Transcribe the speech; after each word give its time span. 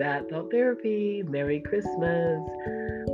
Bad 0.00 0.30
Thought 0.30 0.50
Therapy. 0.50 1.22
Merry 1.28 1.60
Christmas. 1.60 2.40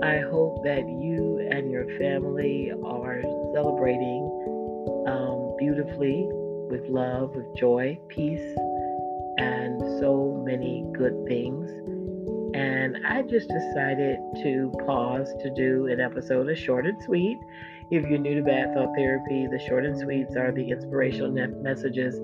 I 0.05 0.19
hope 0.19 0.63
that 0.63 0.87
you 0.87 1.45
and 1.51 1.69
your 1.69 1.85
family 1.99 2.71
are 2.85 3.23
celebrating 3.53 5.05
um, 5.09 5.57
beautifully 5.59 6.29
with 6.71 6.83
love, 6.89 7.35
with 7.35 7.47
joy, 7.57 7.99
peace, 8.07 8.57
and 9.37 9.81
so 9.99 10.41
many 10.47 10.87
good 10.97 11.25
things. 11.27 11.69
And 12.55 13.05
I 13.05 13.23
just 13.23 13.49
decided 13.49 14.19
to 14.45 14.73
pause 14.87 15.27
to 15.43 15.51
do 15.57 15.89
an 15.89 15.99
episode 15.99 16.49
of 16.49 16.57
Short 16.57 16.87
and 16.87 17.03
Sweet. 17.03 17.37
If 17.91 18.09
you're 18.09 18.21
new 18.21 18.37
to 18.37 18.43
Bad 18.43 18.75
Thought 18.75 18.95
Therapy, 18.97 19.49
the 19.51 19.59
short 19.67 19.85
and 19.85 19.99
sweets 19.99 20.37
are 20.37 20.53
the 20.53 20.71
inspirational 20.71 21.33
messages 21.33 22.15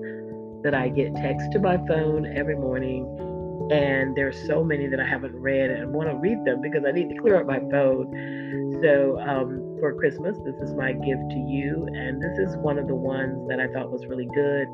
that 0.63 0.73
I 0.73 0.87
get 0.87 1.13
text 1.15 1.51
to 1.51 1.59
my 1.59 1.75
phone 1.85 2.25
every 2.25 2.55
morning. 2.55 3.32
And 3.71 4.15
there's 4.15 4.45
so 4.47 4.63
many 4.63 4.87
that 4.87 4.99
I 4.99 5.05
haven't 5.05 5.35
read 5.35 5.71
and 5.71 5.93
want 5.93 6.09
to 6.09 6.15
read 6.15 6.43
them 6.45 6.61
because 6.61 6.83
I 6.87 6.91
need 6.91 7.09
to 7.09 7.15
clear 7.15 7.39
up 7.39 7.47
my 7.47 7.59
phone. 7.71 8.79
So 8.81 9.19
um, 9.19 9.77
for 9.79 9.93
Christmas, 9.97 10.37
this 10.45 10.55
is 10.57 10.73
my 10.73 10.91
gift 10.93 11.29
to 11.29 11.39
you. 11.47 11.87
And 11.93 12.21
this 12.21 12.37
is 12.37 12.57
one 12.57 12.77
of 12.77 12.87
the 12.87 12.95
ones 12.95 13.47
that 13.49 13.59
I 13.59 13.67
thought 13.67 13.91
was 13.91 14.05
really 14.05 14.27
good. 14.33 14.67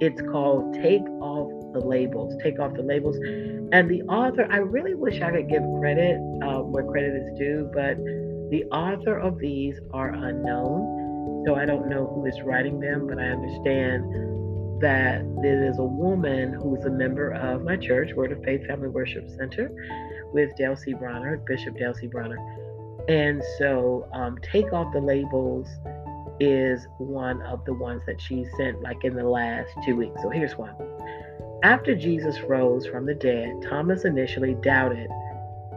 It's 0.00 0.20
called 0.30 0.74
Take 0.74 1.02
Off 1.20 1.50
the 1.72 1.80
Labels. 1.80 2.36
Take 2.42 2.60
Off 2.60 2.74
the 2.74 2.82
Labels. 2.82 3.16
And 3.72 3.90
the 3.90 4.02
author, 4.02 4.46
I 4.50 4.58
really 4.58 4.94
wish 4.94 5.20
I 5.20 5.30
could 5.30 5.48
give 5.48 5.62
credit 5.80 6.16
um, 6.42 6.70
where 6.70 6.84
credit 6.84 7.14
is 7.14 7.38
due, 7.38 7.70
but 7.74 7.96
the 8.50 8.64
author 8.72 9.18
of 9.18 9.38
these 9.38 9.80
are 9.92 10.10
unknown. 10.10 11.44
So 11.46 11.54
I 11.54 11.66
don't 11.66 11.88
know 11.88 12.06
who 12.06 12.26
is 12.26 12.40
writing 12.42 12.80
them, 12.80 13.06
but 13.06 13.18
I 13.18 13.24
understand 13.24 14.04
that 14.80 15.22
there 15.42 15.64
is 15.64 15.78
a 15.78 15.84
woman 15.84 16.52
who's 16.52 16.84
a 16.84 16.90
member 16.90 17.32
of 17.32 17.62
my 17.62 17.76
church, 17.76 18.12
Word 18.14 18.32
of 18.32 18.42
Faith 18.44 18.66
Family 18.66 18.88
Worship 18.88 19.28
Center, 19.36 19.70
with 20.32 20.50
C. 20.78 20.94
Bronner, 20.94 21.38
Bishop 21.38 21.76
C. 21.94 22.06
Bronner. 22.06 22.38
And 23.08 23.42
so, 23.58 24.08
um, 24.12 24.38
Take 24.42 24.72
Off 24.72 24.92
the 24.92 25.00
Labels 25.00 25.68
is 26.40 26.86
one 26.98 27.42
of 27.42 27.64
the 27.64 27.72
ones 27.74 28.02
that 28.06 28.20
she 28.20 28.46
sent 28.56 28.80
like 28.82 29.02
in 29.04 29.14
the 29.14 29.24
last 29.24 29.70
two 29.84 29.96
weeks. 29.96 30.20
So, 30.22 30.30
here's 30.30 30.56
one. 30.56 30.74
After 31.62 31.96
Jesus 31.96 32.40
rose 32.42 32.86
from 32.86 33.06
the 33.06 33.14
dead, 33.14 33.62
Thomas 33.68 34.04
initially 34.04 34.54
doubted 34.54 35.08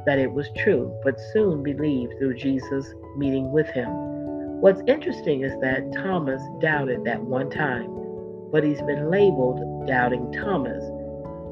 that 0.06 0.20
it 0.20 0.32
was 0.32 0.48
true, 0.58 0.94
but 1.04 1.20
soon 1.34 1.64
believed 1.64 2.14
through 2.20 2.36
Jesus' 2.36 2.94
meeting 3.18 3.52
with 3.52 3.68
him. 3.68 3.90
What's 4.62 4.82
interesting 4.88 5.42
is 5.42 5.54
that 5.62 5.92
Thomas 5.94 6.42
doubted 6.60 7.04
that 7.06 7.24
one 7.24 7.50
time 7.50 8.01
but 8.52 8.64
he's 8.64 8.82
been 8.82 9.10
labeled 9.10 9.88
Doubting 9.88 10.32
Thomas. 10.32 10.84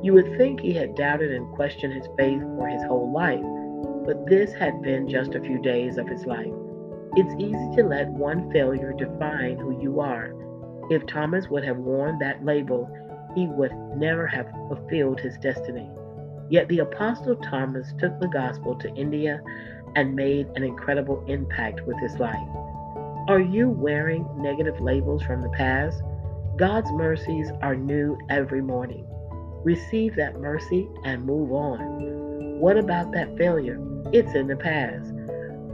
You 0.04 0.14
would 0.14 0.38
think 0.38 0.60
he 0.60 0.74
had 0.74 0.96
doubted 0.96 1.32
and 1.32 1.54
questioned 1.56 1.94
his 1.94 2.08
faith 2.18 2.42
for 2.58 2.68
his 2.68 2.84
whole 2.84 3.12
life, 3.12 3.44
but 4.06 4.26
this 4.28 4.54
had 4.54 4.82
been 4.82 5.10
just 5.10 5.36
a 5.36 5.42
few 5.42 5.62
days 5.62 5.98
of 5.98 6.08
his 6.08 6.26
life. 6.26 6.54
It's 7.16 7.34
easy 7.40 7.76
to 7.76 7.88
let 7.88 8.08
one 8.10 8.52
failure 8.52 8.94
define 8.94 9.58
who 9.58 9.82
you 9.82 10.00
are. 10.00 10.34
If 10.90 11.06
Thomas 11.06 11.48
would 11.50 11.64
have 11.64 11.78
worn 11.78 12.20
that 12.20 12.44
label, 12.46 12.90
he 13.36 13.48
would 13.48 13.74
never 13.96 14.26
have 14.28 14.50
fulfilled 14.68 15.20
his 15.20 15.38
destiny. 15.38 15.90
Yet 16.50 16.68
the 16.68 16.80
Apostle 16.80 17.36
Thomas 17.36 17.94
took 18.00 18.20
the 18.20 18.28
gospel 18.28 18.76
to 18.76 18.94
India 18.96 19.42
and 19.96 20.16
made 20.16 20.48
an 20.56 20.64
incredible 20.64 21.24
impact 21.28 21.82
with 21.86 21.98
his 22.00 22.18
life. 22.18 22.48
Are 23.28 23.40
you 23.40 23.70
wearing 23.70 24.28
negative 24.38 24.80
labels 24.80 25.22
from 25.24 25.42
the 25.42 25.50
past? 25.50 26.02
God's 26.60 26.92
mercies 26.92 27.50
are 27.62 27.74
new 27.74 28.18
every 28.30 28.62
morning. 28.62 29.08
Receive 29.64 30.18
that 30.18 30.42
mercy 30.42 30.90
and 31.06 31.24
move 31.24 31.54
on. 31.54 32.60
What 32.60 32.76
about 32.76 33.14
that 33.14 33.38
failure? 33.38 33.80
It's 34.12 34.36
in 34.36 34.48
the 34.48 34.58
past. 34.58 35.14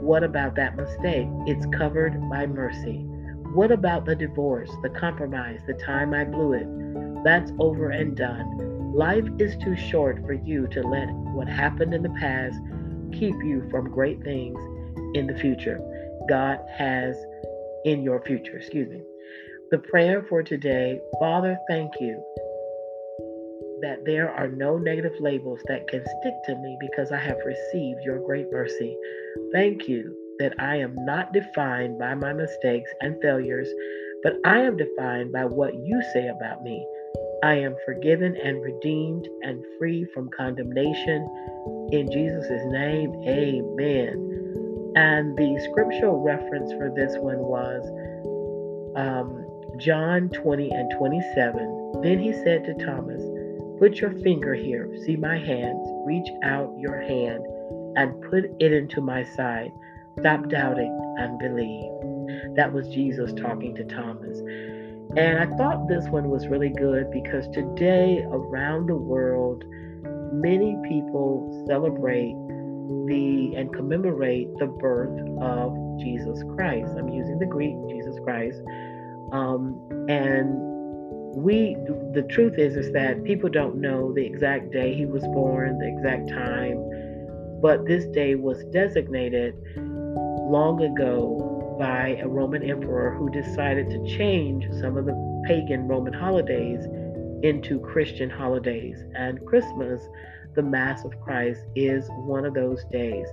What 0.00 0.22
about 0.22 0.54
that 0.54 0.76
mistake? 0.76 1.26
It's 1.44 1.66
covered 1.76 2.30
by 2.30 2.46
mercy. 2.46 2.98
What 3.52 3.72
about 3.72 4.04
the 4.04 4.14
divorce, 4.14 4.70
the 4.84 4.90
compromise, 4.90 5.58
the 5.66 5.74
time 5.74 6.14
I 6.14 6.22
blew 6.22 6.52
it? 6.52 7.24
That's 7.24 7.50
over 7.58 7.90
and 7.90 8.16
done. 8.16 8.92
Life 8.94 9.26
is 9.40 9.56
too 9.56 9.76
short 9.76 10.24
for 10.24 10.34
you 10.34 10.68
to 10.68 10.82
let 10.82 11.08
what 11.34 11.48
happened 11.48 11.94
in 11.94 12.04
the 12.04 12.10
past 12.10 12.60
keep 13.10 13.34
you 13.42 13.66
from 13.72 13.90
great 13.90 14.22
things 14.22 14.60
in 15.16 15.26
the 15.26 15.34
future. 15.34 15.80
God 16.28 16.60
has 16.72 17.16
in 17.84 18.04
your 18.04 18.22
future, 18.22 18.58
excuse 18.58 18.88
me. 18.88 19.02
The 19.70 19.78
prayer 19.78 20.24
for 20.28 20.44
today 20.44 21.00
Father, 21.18 21.58
thank 21.68 21.90
you 22.00 22.22
that 23.82 24.04
there 24.04 24.30
are 24.30 24.46
no 24.46 24.78
negative 24.78 25.14
labels 25.18 25.60
that 25.66 25.88
can 25.88 26.04
stick 26.20 26.34
to 26.44 26.54
me 26.54 26.78
because 26.80 27.10
I 27.10 27.18
have 27.18 27.38
received 27.44 28.00
your 28.04 28.24
great 28.24 28.46
mercy. 28.52 28.96
Thank 29.52 29.88
you 29.88 30.16
that 30.38 30.54
I 30.60 30.76
am 30.76 30.94
not 31.04 31.32
defined 31.32 31.98
by 31.98 32.14
my 32.14 32.32
mistakes 32.32 32.90
and 33.00 33.20
failures, 33.20 33.68
but 34.22 34.34
I 34.44 34.60
am 34.60 34.76
defined 34.76 35.32
by 35.32 35.44
what 35.44 35.74
you 35.74 36.00
say 36.12 36.28
about 36.28 36.62
me. 36.62 36.86
I 37.42 37.54
am 37.54 37.74
forgiven 37.84 38.36
and 38.36 38.62
redeemed 38.62 39.26
and 39.42 39.64
free 39.78 40.06
from 40.14 40.30
condemnation. 40.30 41.88
In 41.90 42.08
Jesus' 42.10 42.62
name, 42.66 43.12
amen. 43.26 44.92
And 44.94 45.36
the 45.36 45.68
scriptural 45.70 46.22
reference 46.22 46.70
for 46.72 46.92
this 46.94 47.16
one 47.18 47.38
was 47.38 47.84
um, 48.96 49.45
John 49.78 50.30
20 50.30 50.70
and 50.70 50.90
27. 50.98 52.00
Then 52.02 52.18
he 52.18 52.32
said 52.32 52.64
to 52.64 52.84
Thomas, 52.84 53.22
Put 53.78 53.96
your 53.96 54.12
finger 54.22 54.54
here, 54.54 54.90
see 55.04 55.16
my 55.16 55.38
hands, 55.38 55.86
reach 56.06 56.28
out 56.42 56.72
your 56.78 57.00
hand 57.00 57.44
and 57.96 58.22
put 58.30 58.44
it 58.58 58.72
into 58.72 59.00
my 59.00 59.22
side. 59.36 59.70
Stop 60.20 60.48
doubting 60.48 60.92
and 61.18 61.38
believe. 61.38 62.56
That 62.56 62.72
was 62.72 62.88
Jesus 62.88 63.32
talking 63.34 63.74
to 63.74 63.84
Thomas. 63.84 64.38
And 65.16 65.38
I 65.38 65.56
thought 65.56 65.88
this 65.88 66.06
one 66.08 66.30
was 66.30 66.46
really 66.46 66.70
good 66.70 67.10
because 67.10 67.48
today 67.48 68.24
around 68.30 68.88
the 68.88 68.96
world, 68.96 69.64
many 70.32 70.76
people 70.88 71.64
celebrate 71.66 72.34
the 73.06 73.54
and 73.56 73.72
commemorate 73.72 74.48
the 74.58 74.66
birth 74.66 75.18
of 75.40 75.74
Jesus 75.98 76.42
Christ. 76.54 76.92
I'm 76.98 77.08
using 77.08 77.38
the 77.38 77.46
Greek, 77.46 77.74
Jesus 77.88 78.16
Christ. 78.24 78.60
Um, 79.32 79.80
and 80.08 80.54
we, 81.36 81.76
the 82.14 82.26
truth 82.30 82.58
is, 82.58 82.76
is 82.76 82.92
that 82.92 83.22
people 83.24 83.50
don't 83.50 83.76
know 83.76 84.12
the 84.12 84.24
exact 84.24 84.72
day 84.72 84.94
he 84.94 85.04
was 85.04 85.22
born, 85.24 85.78
the 85.78 85.88
exact 85.88 86.28
time, 86.28 86.82
but 87.60 87.86
this 87.86 88.06
day 88.06 88.34
was 88.34 88.64
designated 88.66 89.54
long 89.76 90.82
ago 90.82 91.76
by 91.78 92.18
a 92.22 92.28
Roman 92.28 92.62
emperor 92.62 93.14
who 93.14 93.28
decided 93.30 93.90
to 93.90 94.16
change 94.16 94.66
some 94.80 94.96
of 94.96 95.04
the 95.04 95.44
pagan 95.46 95.86
Roman 95.86 96.12
holidays 96.12 96.86
into 97.42 97.78
Christian 97.80 98.30
holidays. 98.30 99.04
And 99.14 99.44
Christmas, 99.46 100.00
the 100.54 100.62
Mass 100.62 101.04
of 101.04 101.20
Christ, 101.20 101.62
is 101.74 102.08
one 102.10 102.44
of 102.44 102.54
those 102.54 102.84
days. 102.86 103.26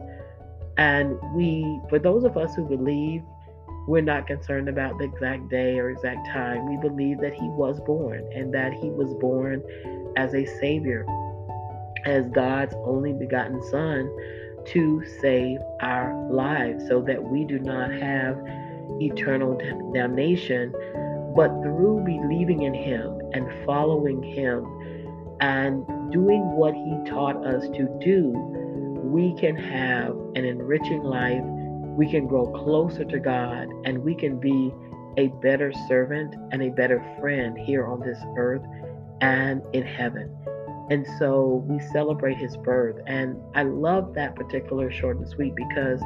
And 0.77 1.17
we, 1.35 1.79
for 1.89 1.99
those 1.99 2.23
of 2.23 2.35
us 2.35 2.53
who 2.55 2.65
believe 2.65 3.21
we're 3.87 4.01
not 4.01 4.27
concerned 4.27 4.69
about 4.69 4.97
the 4.97 5.03
exact 5.03 5.49
day 5.49 5.77
or 5.77 5.89
exact 5.89 6.27
time. 6.27 6.69
We 6.69 6.77
believe 6.77 7.19
that 7.19 7.33
he 7.33 7.49
was 7.49 7.79
born 7.81 8.27
and 8.33 8.53
that 8.53 8.73
he 8.73 8.89
was 8.89 9.13
born 9.15 9.61
as 10.15 10.33
a 10.33 10.45
savior, 10.59 11.05
as 12.05 12.27
God's 12.29 12.75
only 12.85 13.13
begotten 13.13 13.61
son 13.69 14.09
to 14.67 15.03
save 15.19 15.59
our 15.81 16.29
lives 16.31 16.87
so 16.87 17.01
that 17.01 17.21
we 17.21 17.43
do 17.43 17.59
not 17.59 17.91
have 17.91 18.39
eternal 19.01 19.57
damnation, 19.93 20.71
but 21.35 21.49
through 21.61 22.03
believing 22.05 22.63
in 22.63 22.73
him 22.73 23.19
and 23.33 23.51
following 23.65 24.23
him 24.23 24.65
and 25.41 25.85
doing 26.11 26.41
what 26.55 26.73
he 26.73 26.97
taught 27.05 27.45
us 27.45 27.67
to 27.69 27.89
do, 27.99 28.31
we 29.03 29.35
can 29.35 29.57
have 29.57 30.11
an 30.35 30.45
enriching 30.45 31.03
life 31.03 31.43
we 31.97 32.09
can 32.09 32.27
grow 32.27 32.47
closer 32.47 33.05
to 33.05 33.19
God 33.19 33.69
and 33.85 34.03
we 34.03 34.15
can 34.15 34.39
be 34.39 34.73
a 35.17 35.27
better 35.41 35.71
servant 35.87 36.35
and 36.51 36.63
a 36.63 36.69
better 36.69 37.03
friend 37.19 37.57
here 37.57 37.85
on 37.85 37.99
this 37.99 38.17
earth 38.35 38.63
and 39.21 39.61
in 39.73 39.83
heaven. 39.83 40.35
And 40.89 41.07
so 41.17 41.63
we 41.67 41.79
celebrate 41.91 42.37
his 42.37 42.57
birth. 42.57 42.97
And 43.07 43.37
I 43.55 43.63
love 43.63 44.15
that 44.15 44.35
particular 44.35 44.91
short 44.91 45.17
and 45.17 45.27
sweet 45.27 45.55
because 45.55 46.01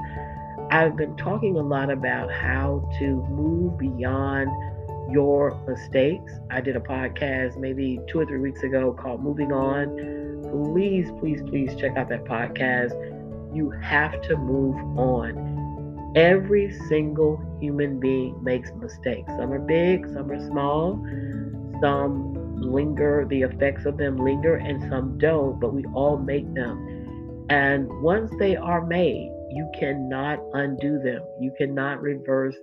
I've 0.70 0.98
been 0.98 1.16
talking 1.16 1.56
a 1.56 1.62
lot 1.62 1.90
about 1.90 2.32
how 2.32 2.90
to 3.00 3.06
move 3.30 3.78
beyond 3.78 4.50
your 5.12 5.58
mistakes. 5.68 6.34
I 6.52 6.62
did 6.62 6.76
a 6.76 6.82
podcast 6.82 7.58
maybe 7.58 8.00
two 8.08 8.20
or 8.20 8.26
three 8.26 8.40
weeks 8.40 8.64
ago 8.64 8.94
called 8.94 9.24
Moving 9.24 9.54
On. 9.54 10.74
Please, 10.74 11.10
please, 11.20 11.42
please 11.48 11.74
check 11.80 11.96
out 11.96 12.10
that 12.10 12.26
podcast. 12.26 12.92
You 13.56 13.70
have 13.82 14.22
to 14.24 14.36
move 14.36 14.76
on. 14.98 15.47
Every 16.16 16.72
single 16.88 17.42
human 17.60 18.00
being 18.00 18.42
makes 18.44 18.72
mistakes. 18.74 19.28
Some 19.38 19.52
are 19.52 19.60
big, 19.60 20.06
some 20.08 20.32
are 20.32 20.48
small, 20.48 20.94
some 21.82 22.34
linger, 22.60 23.26
the 23.30 23.42
effects 23.42 23.86
of 23.86 23.98
them 23.98 24.18
linger, 24.18 24.56
and 24.56 24.82
some 24.90 25.18
don't, 25.18 25.60
but 25.60 25.74
we 25.74 25.86
all 25.94 26.18
make 26.18 26.52
them. 26.54 27.46
And 27.50 27.88
once 28.02 28.32
they 28.40 28.56
are 28.56 28.86
made, 28.86 29.32
you 29.52 29.70
cannot 29.80 30.40
undo 30.54 31.00
them. 31.00 31.22
You 31.40 31.54
cannot 31.58 32.02
reverse 32.02 32.56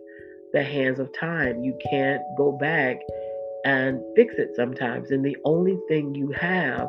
the 0.52 0.62
hands 0.62 0.98
of 0.98 1.12
time. 1.18 1.62
You 1.64 1.78
can't 1.90 2.22
go 2.36 2.52
back 2.52 2.98
and 3.64 4.00
fix 4.14 4.34
it 4.36 4.50
sometimes. 4.54 5.10
And 5.10 5.24
the 5.24 5.36
only 5.44 5.78
thing 5.88 6.14
you 6.14 6.30
have 6.32 6.88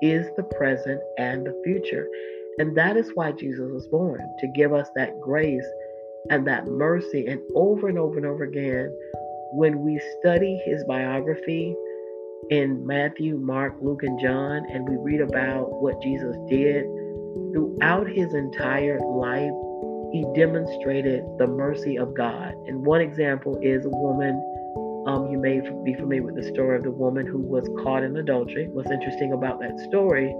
is 0.00 0.26
the 0.36 0.44
present 0.44 1.00
and 1.18 1.46
the 1.46 1.60
future. 1.64 2.06
And 2.58 2.76
that 2.76 2.96
is 2.96 3.10
why 3.14 3.32
Jesus 3.32 3.70
was 3.72 3.86
born 3.88 4.20
to 4.38 4.46
give 4.48 4.72
us 4.72 4.88
that 4.94 5.20
grace 5.20 5.66
and 6.30 6.46
that 6.46 6.66
mercy. 6.66 7.26
And 7.26 7.40
over 7.54 7.88
and 7.88 7.98
over 7.98 8.16
and 8.16 8.26
over 8.26 8.44
again, 8.44 8.92
when 9.52 9.80
we 9.80 10.00
study 10.20 10.60
his 10.64 10.82
biography 10.84 11.76
in 12.50 12.84
Matthew, 12.86 13.36
Mark, 13.36 13.76
Luke, 13.80 14.02
and 14.02 14.18
John, 14.20 14.66
and 14.70 14.88
we 14.88 14.96
read 14.96 15.20
about 15.20 15.70
what 15.80 16.00
Jesus 16.02 16.36
did 16.48 16.84
throughout 17.52 18.08
his 18.08 18.34
entire 18.34 19.00
life, 19.00 19.52
he 20.12 20.24
demonstrated 20.34 21.24
the 21.38 21.46
mercy 21.46 21.96
of 21.98 22.14
God. 22.14 22.52
And 22.66 22.84
one 22.84 23.00
example 23.00 23.58
is 23.62 23.84
a 23.84 23.88
woman. 23.88 24.42
Um, 25.06 25.30
you 25.30 25.38
may 25.38 25.60
be 25.84 25.94
familiar 25.94 26.22
with 26.22 26.36
the 26.36 26.48
story 26.52 26.76
of 26.76 26.82
the 26.82 26.90
woman 26.90 27.26
who 27.26 27.38
was 27.38 27.68
caught 27.82 28.02
in 28.02 28.16
adultery. 28.16 28.68
What's 28.68 28.90
interesting 28.90 29.32
about 29.32 29.60
that 29.60 29.78
story 29.88 30.34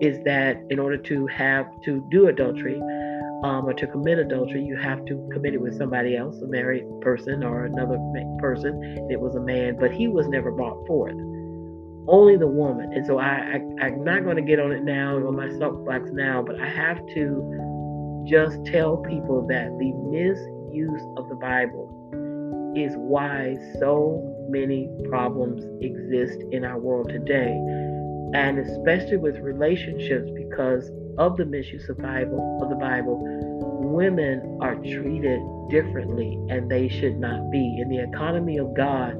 is 0.00 0.22
that 0.24 0.60
in 0.70 0.78
order 0.78 0.96
to 0.96 1.26
have 1.28 1.66
to 1.84 2.06
do 2.10 2.28
adultery 2.28 2.80
um, 3.44 3.66
or 3.66 3.74
to 3.74 3.86
commit 3.86 4.18
adultery, 4.18 4.64
you 4.64 4.74
have 4.74 5.04
to 5.04 5.28
commit 5.30 5.52
it 5.52 5.60
with 5.60 5.76
somebody 5.76 6.16
else, 6.16 6.40
a 6.40 6.46
married 6.46 6.86
person 7.02 7.44
or 7.44 7.66
another 7.66 7.98
person. 8.38 9.06
It 9.10 9.20
was 9.20 9.34
a 9.34 9.40
man, 9.40 9.76
but 9.78 9.92
he 9.92 10.08
was 10.08 10.26
never 10.28 10.50
brought 10.50 10.86
forth. 10.86 11.14
Only 12.08 12.38
the 12.38 12.46
woman. 12.46 12.94
And 12.94 13.06
so 13.06 13.18
I, 13.18 13.60
I 13.80 13.84
I'm 13.84 14.02
not 14.02 14.24
going 14.24 14.36
to 14.36 14.42
get 14.42 14.60
on 14.60 14.72
it 14.72 14.82
now 14.82 15.16
on 15.16 15.36
my 15.36 15.50
soapbox 15.58 16.08
now, 16.12 16.42
but 16.42 16.58
I 16.58 16.66
have 16.66 16.96
to 17.14 18.24
just 18.26 18.64
tell 18.64 18.96
people 18.96 19.46
that 19.48 19.68
the 19.78 19.92
misuse 19.92 21.02
of 21.18 21.28
the 21.28 21.34
Bible 21.34 21.92
is 22.74 22.94
why 22.96 23.56
so 23.78 24.22
many 24.48 24.88
problems 25.10 25.62
exist 25.82 26.38
in 26.50 26.64
our 26.64 26.78
world 26.78 27.10
today. 27.10 27.52
And 28.32 28.58
especially 28.58 29.18
with 29.18 29.36
relationships, 29.36 30.30
because 30.34 30.90
of 31.18 31.36
the 31.36 31.44
misuse 31.44 31.88
of 31.88 31.98
Bible 31.98 32.58
of 32.62 32.68
the 32.68 32.76
Bible, 32.76 33.18
women 33.82 34.58
are 34.60 34.74
treated 34.76 35.40
differently 35.70 36.38
and 36.48 36.70
they 36.70 36.88
should 36.88 37.18
not 37.18 37.50
be. 37.50 37.78
In 37.80 37.88
the 37.88 38.02
economy 38.02 38.58
of 38.58 38.74
God, 38.74 39.16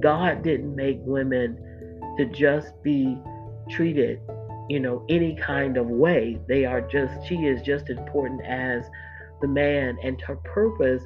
God 0.00 0.42
didn't 0.42 0.74
make 0.74 0.98
women 1.02 1.58
to 2.18 2.26
just 2.26 2.70
be 2.82 3.16
treated 3.70 4.20
you 4.68 4.80
know, 4.80 5.04
any 5.08 5.34
kind 5.36 5.76
of 5.76 5.86
way. 5.86 6.38
They 6.48 6.64
are 6.64 6.80
just, 6.80 7.26
she 7.26 7.34
is 7.46 7.62
just 7.62 7.90
important 7.90 8.42
as 8.46 8.84
the 9.40 9.48
man. 9.48 9.98
And 10.02 10.20
her 10.22 10.36
purpose 10.36 11.02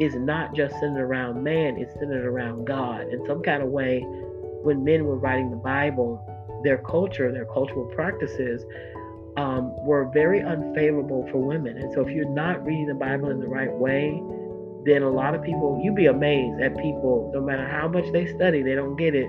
is 0.00 0.14
not 0.14 0.54
just 0.54 0.74
centered 0.74 1.02
around 1.02 1.42
man, 1.42 1.78
it's 1.78 1.94
centered 1.94 2.26
around 2.26 2.66
God. 2.66 3.08
In 3.10 3.24
some 3.26 3.42
kind 3.42 3.62
of 3.62 3.70
way, 3.70 4.00
when 4.00 4.84
men 4.84 5.04
were 5.04 5.16
writing 5.16 5.50
the 5.50 5.56
Bible, 5.56 6.20
their 6.64 6.78
culture, 6.78 7.32
their 7.32 7.46
cultural 7.46 7.86
practices 7.86 8.64
um, 9.36 9.74
were 9.84 10.10
very 10.12 10.42
unfavorable 10.42 11.28
for 11.30 11.38
women. 11.38 11.76
And 11.76 11.92
so 11.92 12.00
if 12.00 12.10
you're 12.10 12.28
not 12.28 12.64
reading 12.64 12.86
the 12.86 12.94
Bible 12.94 13.30
in 13.30 13.40
the 13.40 13.48
right 13.48 13.72
way, 13.72 14.22
then 14.84 15.02
a 15.02 15.10
lot 15.10 15.34
of 15.34 15.42
people, 15.42 15.80
you'd 15.82 15.96
be 15.96 16.06
amazed 16.06 16.60
at 16.60 16.76
people, 16.76 17.30
no 17.34 17.40
matter 17.40 17.66
how 17.66 17.88
much 17.88 18.10
they 18.12 18.26
study, 18.26 18.62
they 18.62 18.74
don't 18.74 18.96
get 18.96 19.14
it 19.14 19.28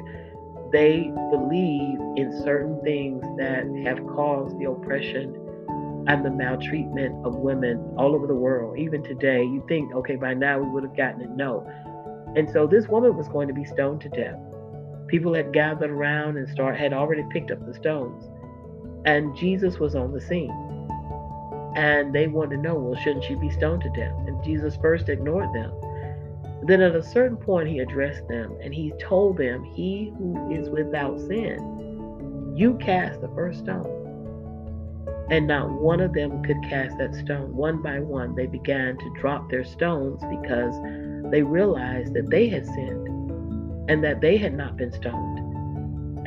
they 0.71 1.12
believe 1.31 2.00
in 2.18 2.42
certain 2.44 2.80
things 2.81 3.24
that 3.38 3.65
have 3.86 4.06
caused 4.07 4.57
the 4.59 4.65
oppression 4.65 5.36
and 6.07 6.25
the 6.25 6.30
maltreatment 6.30 7.25
of 7.25 7.36
women 7.36 7.77
all 7.98 8.15
over 8.15 8.27
the 8.27 8.36
world. 8.36 8.77
Even 8.77 9.04
today, 9.04 9.44
you 9.44 9.63
think, 9.68 9.94
okay, 9.94 10.15
by 10.15 10.33
now 10.33 10.59
we 10.59 10.69
would 10.69 10.83
have 10.83 10.95
gotten 10.95 11.21
it. 11.21 11.30
No. 11.31 11.65
And 12.36 12.50
so 12.50 12.68
this 12.68 12.88
woman 12.88 13.15
was 13.15 13.27
going 13.27 13.48
to 13.48 13.54
be 13.54 13.65
stoned 13.65 14.01
to 14.01 14.09
death. 14.09 14.39
People 15.07 15.33
had 15.33 15.54
gathered 15.54 15.89
around 15.89 16.38
and 16.38 16.48
start 16.50 16.77
had 16.77 16.94
already 16.94 17.24
picked 17.31 17.51
up 17.51 17.65
the 17.65 17.74
stones. 17.74 18.25
And 19.07 19.36
Jesus 19.36 19.80
was 19.80 19.95
on 19.95 20.12
the 20.12 20.21
scene. 20.21 20.51
And 21.75 22.13
they 22.13 22.27
wanted 22.27 22.57
to 22.57 22.62
know, 22.62 22.75
well, 22.75 23.00
shouldn't 23.01 23.24
she 23.24 23.33
be 23.33 23.50
stoned 23.50 23.81
to 23.81 23.89
death? 23.89 24.15
And 24.27 24.44
Jesus 24.44 24.77
first 24.77 25.09
ignored 25.09 25.51
them 25.54 25.71
then 26.68 26.81
at 26.81 26.95
a 26.95 27.04
certain 27.04 27.38
point, 27.38 27.69
he 27.69 27.80
addressed 27.80 28.27
them 28.27 28.57
and 28.62 28.74
he 28.74 28.92
told 29.00 29.38
them, 29.38 29.63
He 29.63 30.13
who 30.18 30.51
is 30.51 30.69
without 30.69 31.19
sin, 31.19 32.54
you 32.56 32.75
cast 32.75 33.21
the 33.21 33.30
first 33.30 33.59
stone. 33.59 33.94
And 35.30 35.48
not 35.48 35.69
one 35.71 36.01
of 36.01 36.13
them 36.13 36.44
could 36.44 36.62
cast 36.63 36.98
that 36.98 37.15
stone. 37.15 37.56
One 37.56 37.81
by 37.81 38.00
one, 38.00 38.36
they 38.36 38.48
began 38.48 38.98
to 38.98 39.13
drop 39.19 39.50
their 39.50 39.63
stones 39.63 40.21
because 40.30 40.75
they 41.31 41.42
realized 41.42 42.13
that 42.13 42.30
they 42.30 42.48
had 42.50 42.65
sinned 42.65 43.07
and 43.89 44.04
that 44.04 44.21
they 44.21 44.38
had 44.38 44.54
not 44.54 44.77
been 44.77 44.92
stoned. 44.92 45.47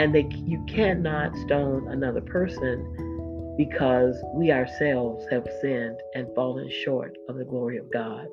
And 0.00 0.14
they, 0.14 0.26
you 0.46 0.64
cannot 0.66 1.36
stone 1.36 1.88
another 1.88 2.22
person 2.22 3.54
because 3.58 4.16
we 4.32 4.50
ourselves 4.50 5.26
have 5.30 5.46
sinned 5.60 5.98
and 6.14 6.34
fallen 6.34 6.70
short 6.84 7.14
of 7.28 7.36
the 7.36 7.44
glory 7.44 7.76
of 7.76 7.92
God. 7.92 8.26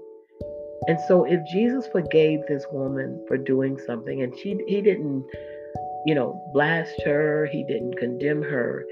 And 0.88 0.98
so 1.10 1.26
if 1.26 1.46
Jesus 1.52 1.86
forgave 1.92 2.40
this 2.48 2.66
woman 2.72 3.22
for 3.28 3.38
doing 3.38 3.78
something 3.86 4.22
and 4.22 4.34
she 4.40 4.58
he 4.66 4.82
didn't, 4.82 5.26
you 6.06 6.16
know, 6.16 6.42
blast 6.54 7.02
her, 7.04 7.50
he 7.52 7.66
didn't 7.66 7.98
condemn 7.98 8.42
her. 8.44 8.86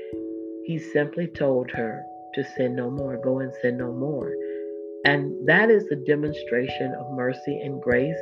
He 0.65 0.77
simply 0.77 1.27
told 1.27 1.71
her 1.71 2.03
to 2.33 2.43
sin 2.43 2.75
no 2.75 2.89
more, 2.89 3.17
go 3.23 3.39
and 3.39 3.53
sin 3.61 3.77
no 3.77 3.93
more. 3.93 4.33
And 5.05 5.47
that 5.47 5.69
is 5.69 5.85
the 5.85 6.03
demonstration 6.05 6.93
of 6.99 7.15
mercy 7.15 7.57
and 7.63 7.81
grace 7.81 8.17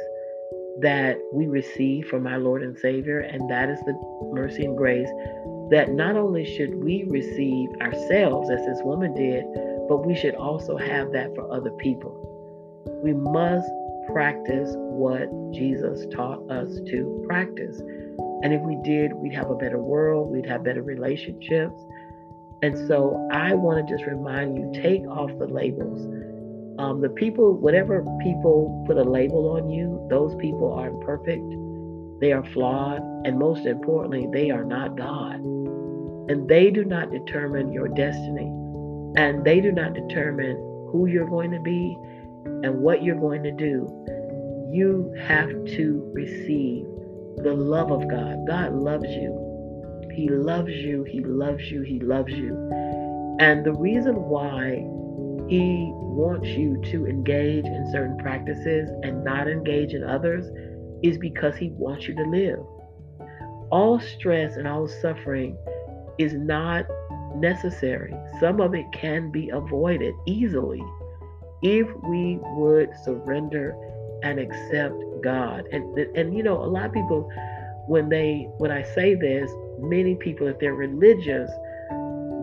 that 0.81 1.17
we 1.31 1.47
receive 1.47 2.07
from 2.07 2.27
our 2.27 2.39
Lord 2.39 2.63
and 2.63 2.77
Savior. 2.77 3.19
And 3.19 3.49
that 3.49 3.69
is 3.69 3.79
the 3.81 3.93
mercy 4.33 4.65
and 4.65 4.77
grace 4.77 5.09
that 5.71 5.91
not 5.91 6.15
only 6.15 6.45
should 6.45 6.83
we 6.83 7.05
receive 7.07 7.69
ourselves, 7.81 8.49
as 8.49 8.65
this 8.65 8.79
woman 8.83 9.13
did, 9.13 9.45
but 9.87 10.05
we 10.05 10.15
should 10.15 10.35
also 10.35 10.77
have 10.77 11.11
that 11.11 11.33
for 11.35 11.51
other 11.51 11.71
people. 11.71 12.19
We 13.03 13.13
must 13.13 13.67
practice 14.11 14.69
what 14.75 15.29
Jesus 15.53 16.05
taught 16.13 16.49
us 16.51 16.79
to 16.87 17.23
practice. 17.27 17.79
And 18.43 18.53
if 18.53 18.61
we 18.61 18.77
did, 18.83 19.13
we'd 19.13 19.33
have 19.33 19.49
a 19.49 19.55
better 19.55 19.79
world, 19.79 20.29
we'd 20.29 20.45
have 20.45 20.63
better 20.63 20.81
relationships. 20.81 21.81
And 22.61 22.77
so 22.87 23.27
I 23.31 23.53
want 23.53 23.87
to 23.87 23.93
just 23.93 24.05
remind 24.07 24.57
you 24.57 24.81
take 24.81 25.05
off 25.07 25.31
the 25.39 25.47
labels. 25.47 26.01
Um, 26.79 27.01
the 27.01 27.09
people, 27.09 27.53
whatever 27.53 28.03
people 28.23 28.83
put 28.87 28.97
a 28.97 29.03
label 29.03 29.51
on 29.51 29.69
you, 29.69 30.05
those 30.09 30.35
people 30.35 30.73
are 30.73 30.87
imperfect, 30.87 31.43
they 32.19 32.31
are 32.31 32.43
flawed, 32.53 33.01
and 33.25 33.37
most 33.37 33.65
importantly, 33.65 34.27
they 34.31 34.49
are 34.49 34.63
not 34.63 34.97
God. 34.97 35.35
And 36.29 36.47
they 36.47 36.71
do 36.71 36.83
not 36.85 37.11
determine 37.11 37.71
your 37.71 37.89
destiny, 37.89 38.47
and 39.15 39.43
they 39.43 39.59
do 39.59 39.71
not 39.71 39.93
determine 39.93 40.55
who 40.91 41.07
you're 41.07 41.27
going 41.27 41.51
to 41.51 41.59
be 41.59 41.97
and 42.63 42.79
what 42.79 43.03
you're 43.03 43.19
going 43.19 43.43
to 43.43 43.51
do, 43.51 43.87
you 44.71 45.13
have 45.19 45.49
to 45.49 46.09
receive 46.13 46.85
the 47.43 47.53
love 47.53 47.91
of 47.91 48.07
God. 48.07 48.47
God 48.47 48.73
loves 48.73 49.09
you. 49.09 50.09
He 50.13 50.29
loves 50.29 50.71
you. 50.71 51.03
He 51.03 51.19
loves 51.19 51.63
you. 51.69 51.81
He 51.81 51.99
loves 51.99 52.31
you. 52.31 52.69
And 53.39 53.65
the 53.65 53.73
reason 53.73 54.15
why 54.15 54.85
He 55.47 55.91
wants 55.93 56.47
you 56.47 56.81
to 56.91 57.05
engage 57.07 57.65
in 57.65 57.89
certain 57.91 58.17
practices 58.17 58.89
and 59.03 59.23
not 59.23 59.47
engage 59.47 59.93
in 59.93 60.03
others 60.03 60.45
is 61.03 61.17
because 61.17 61.55
He 61.55 61.69
wants 61.71 62.07
you 62.07 62.15
to 62.15 62.23
live. 62.23 62.59
All 63.71 63.99
stress 63.99 64.55
and 64.55 64.67
all 64.67 64.87
suffering 64.87 65.57
is 66.17 66.33
not 66.33 66.85
necessary. 67.35 68.13
Some 68.39 68.61
of 68.61 68.73
it 68.73 68.85
can 68.93 69.31
be 69.31 69.49
avoided 69.49 70.13
easily 70.25 70.81
if 71.61 71.87
we 72.03 72.39
would 72.55 72.89
surrender 73.03 73.75
and 74.23 74.39
accept 74.39 74.95
God. 75.23 75.65
And 75.71 75.97
and 76.15 76.35
you 76.35 76.43
know, 76.43 76.63
a 76.63 76.65
lot 76.65 76.85
of 76.85 76.93
people 76.93 77.29
when 77.87 78.09
they 78.09 78.47
when 78.57 78.71
I 78.71 78.83
say 78.83 79.15
this, 79.15 79.51
many 79.79 80.15
people 80.15 80.47
if 80.47 80.59
they're 80.59 80.75
religious, 80.75 81.49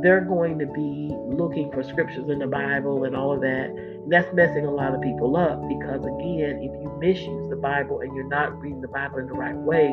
they're 0.02 0.22
going 0.22 0.58
to 0.58 0.66
be 0.66 1.10
looking 1.26 1.70
for 1.72 1.82
scriptures 1.82 2.28
in 2.28 2.38
the 2.38 2.46
Bible 2.46 3.04
and 3.04 3.16
all 3.16 3.32
of 3.32 3.40
that. 3.40 3.70
And 3.70 4.12
that's 4.12 4.32
messing 4.34 4.66
a 4.66 4.70
lot 4.70 4.94
of 4.94 5.00
people 5.00 5.36
up 5.36 5.60
because 5.68 6.00
again, 6.00 6.60
if 6.62 6.72
you 6.80 6.92
misuse 6.98 7.50
the 7.50 7.56
Bible 7.56 8.00
and 8.00 8.14
you're 8.14 8.28
not 8.28 8.58
reading 8.60 8.80
the 8.80 8.88
Bible 8.88 9.18
in 9.18 9.26
the 9.26 9.34
right 9.34 9.56
way, 9.56 9.88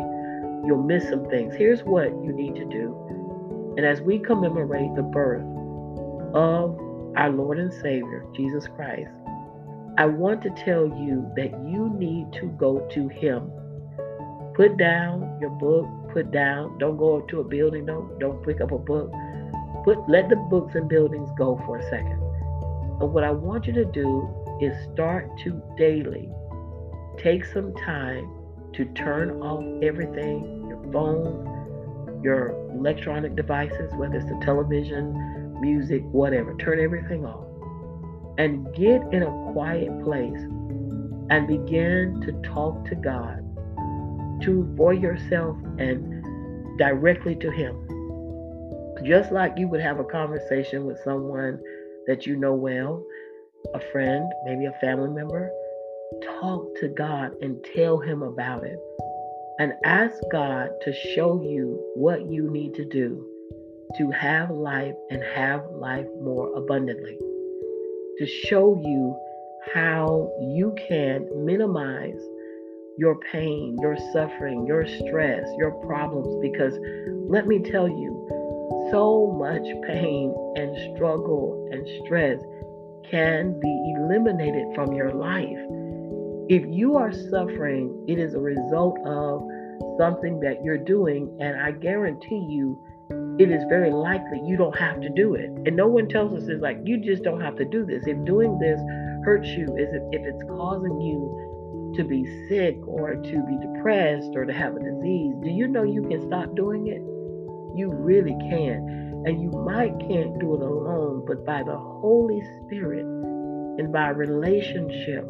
you'll 0.65 0.83
miss 0.83 1.07
some 1.09 1.25
things. 1.29 1.55
Here's 1.55 1.81
what 1.83 2.09
you 2.23 2.31
need 2.31 2.55
to 2.55 2.65
do. 2.65 3.73
And 3.77 3.85
as 3.85 4.01
we 4.01 4.19
commemorate 4.19 4.95
the 4.95 5.03
birth 5.03 5.45
of 6.33 6.77
our 7.15 7.29
Lord 7.29 7.59
and 7.59 7.71
Savior, 7.73 8.25
Jesus 8.35 8.67
Christ, 8.67 9.11
I 9.97 10.05
want 10.05 10.41
to 10.43 10.49
tell 10.51 10.87
you 10.87 11.29
that 11.35 11.51
you 11.67 11.89
need 11.97 12.31
to 12.33 12.47
go 12.57 12.87
to 12.91 13.07
Him. 13.07 13.51
Put 14.55 14.77
down 14.77 15.37
your 15.39 15.49
book, 15.51 15.85
put 16.13 16.31
down. 16.31 16.77
Don't 16.77 16.97
go 16.97 17.21
to 17.21 17.39
a 17.41 17.43
building. 17.43 17.85
Don't 17.85 18.19
don't 18.19 18.43
pick 18.43 18.61
up 18.61 18.71
a 18.71 18.77
book. 18.77 19.11
Put 19.83 20.09
let 20.09 20.29
the 20.29 20.35
books 20.35 20.75
and 20.75 20.87
buildings 20.87 21.29
go 21.37 21.61
for 21.65 21.77
a 21.77 21.83
second. 21.89 22.21
And 22.99 23.13
what 23.13 23.23
I 23.23 23.31
want 23.31 23.67
you 23.67 23.73
to 23.73 23.85
do 23.85 24.27
is 24.61 24.73
start 24.93 25.37
to 25.39 25.61
daily 25.77 26.29
take 27.17 27.45
some 27.45 27.73
time 27.75 28.29
to 28.73 28.85
turn 28.93 29.41
off 29.41 29.63
everything, 29.83 30.65
your 30.67 30.91
phone, 30.91 32.21
your 32.23 32.49
electronic 32.75 33.35
devices, 33.35 33.91
whether 33.95 34.17
it's 34.17 34.29
the 34.29 34.39
television, 34.43 35.59
music, 35.59 36.03
whatever. 36.11 36.55
Turn 36.57 36.79
everything 36.79 37.25
off 37.25 37.45
and 38.37 38.65
get 38.75 39.01
in 39.11 39.23
a 39.23 39.51
quiet 39.53 39.89
place 40.03 40.39
and 41.29 41.47
begin 41.47 42.21
to 42.21 42.31
talk 42.49 42.85
to 42.85 42.95
God 42.95 43.43
to 44.43 44.71
for 44.77 44.93
yourself 44.93 45.57
and 45.79 46.77
directly 46.77 47.35
to 47.35 47.49
him. 47.51 47.75
Just 49.03 49.31
like 49.31 49.57
you 49.57 49.67
would 49.67 49.81
have 49.81 49.99
a 49.99 50.03
conversation 50.03 50.85
with 50.85 50.99
someone 51.03 51.61
that 52.07 52.25
you 52.25 52.35
know 52.35 52.53
well, 52.53 53.05
a 53.73 53.79
friend, 53.91 54.31
maybe 54.45 54.65
a 54.65 54.73
family 54.81 55.09
member, 55.09 55.51
talk 56.39 56.63
to 56.79 56.87
God 56.87 57.31
and 57.41 57.63
tell 57.75 57.99
him 57.99 58.23
about 58.23 58.63
it. 58.63 58.79
And 59.59 59.73
ask 59.85 60.15
God 60.31 60.69
to 60.83 60.93
show 61.15 61.41
you 61.41 61.81
what 61.95 62.29
you 62.29 62.49
need 62.51 62.75
to 62.75 62.85
do 62.85 63.27
to 63.95 64.11
have 64.11 64.51
life 64.51 64.95
and 65.09 65.23
have 65.33 65.63
life 65.71 66.07
more 66.21 66.55
abundantly. 66.55 67.17
To 68.19 68.25
show 68.25 68.79
you 68.83 69.17
how 69.73 70.31
you 70.41 70.75
can 70.87 71.27
minimize 71.45 72.19
your 72.97 73.19
pain, 73.31 73.77
your 73.79 73.97
suffering, 74.11 74.65
your 74.65 74.85
stress, 74.87 75.47
your 75.57 75.71
problems. 75.85 76.37
Because 76.41 76.77
let 77.29 77.47
me 77.47 77.59
tell 77.59 77.87
you, 77.87 78.16
so 78.91 79.35
much 79.37 79.63
pain 79.87 80.33
and 80.55 80.95
struggle 80.95 81.69
and 81.71 81.87
stress 82.05 82.39
can 83.09 83.59
be 83.59 83.93
eliminated 83.97 84.73
from 84.75 84.93
your 84.93 85.13
life. 85.13 85.57
If 86.49 86.65
you 86.67 86.95
are 86.95 87.11
suffering, 87.11 88.05
it 88.07 88.19
is 88.19 88.33
a 88.33 88.39
result 88.39 88.97
of 89.05 89.41
something 89.97 90.39
that 90.41 90.63
you're 90.63 90.77
doing, 90.77 91.37
and 91.39 91.59
I 91.59 91.71
guarantee 91.71 92.45
you, 92.49 92.79
it 93.39 93.51
is 93.51 93.63
very 93.69 93.91
likely 93.91 94.41
you 94.45 94.57
don't 94.57 94.77
have 94.77 95.01
to 95.01 95.09
do 95.09 95.35
it. 95.35 95.49
And 95.65 95.75
no 95.75 95.87
one 95.87 96.07
tells 96.07 96.33
us 96.33 96.49
it's 96.49 96.61
like 96.61 96.79
you 96.83 96.99
just 96.99 97.23
don't 97.23 97.41
have 97.41 97.55
to 97.57 97.65
do 97.65 97.85
this. 97.85 98.03
If 98.07 98.23
doing 98.25 98.57
this 98.59 98.79
hurts 99.23 99.47
you, 99.49 99.65
is 99.77 99.89
if 100.11 100.25
it's 100.25 100.43
causing 100.43 100.99
you 101.01 101.93
to 101.95 102.03
be 102.03 102.25
sick 102.49 102.77
or 102.87 103.15
to 103.15 103.45
be 103.45 103.57
depressed 103.73 104.31
or 104.35 104.45
to 104.45 104.53
have 104.53 104.75
a 104.75 104.79
disease, 104.79 105.35
do 105.43 105.49
you 105.49 105.67
know 105.67 105.83
you 105.83 106.03
can 106.03 106.25
stop 106.27 106.55
doing 106.55 106.87
it? 106.87 107.16
You 107.77 107.91
really 107.91 108.35
can. 108.49 109.23
And 109.27 109.41
you 109.41 109.51
might 109.51 109.99
can't 109.99 110.39
do 110.39 110.55
it 110.55 110.61
alone, 110.61 111.25
but 111.27 111.45
by 111.45 111.61
the 111.61 111.77
Holy 111.77 112.41
Spirit 112.65 113.05
and 113.05 113.93
by 113.93 114.09
relationship 114.09 115.25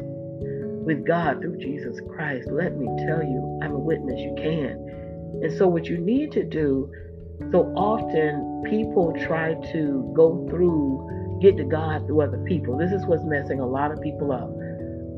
with 0.86 1.06
God 1.06 1.42
through 1.42 1.58
Jesus 1.58 2.00
Christ, 2.08 2.48
let 2.50 2.76
me 2.76 2.86
tell 3.06 3.22
you, 3.22 3.60
I'm 3.62 3.72
a 3.72 3.78
witness, 3.78 4.18
you 4.18 4.34
can. 4.36 5.40
And 5.42 5.52
so, 5.58 5.68
what 5.68 5.86
you 5.86 5.98
need 5.98 6.32
to 6.32 6.44
do, 6.44 6.90
so 7.52 7.64
often 7.76 8.62
people 8.64 9.14
try 9.26 9.54
to 9.72 10.10
go 10.16 10.46
through, 10.48 11.38
get 11.42 11.58
to 11.58 11.64
God 11.64 12.06
through 12.06 12.22
other 12.22 12.42
people. 12.44 12.78
This 12.78 12.92
is 12.92 13.04
what's 13.04 13.24
messing 13.24 13.60
a 13.60 13.66
lot 13.66 13.92
of 13.92 14.00
people 14.00 14.32
up. 14.32 14.50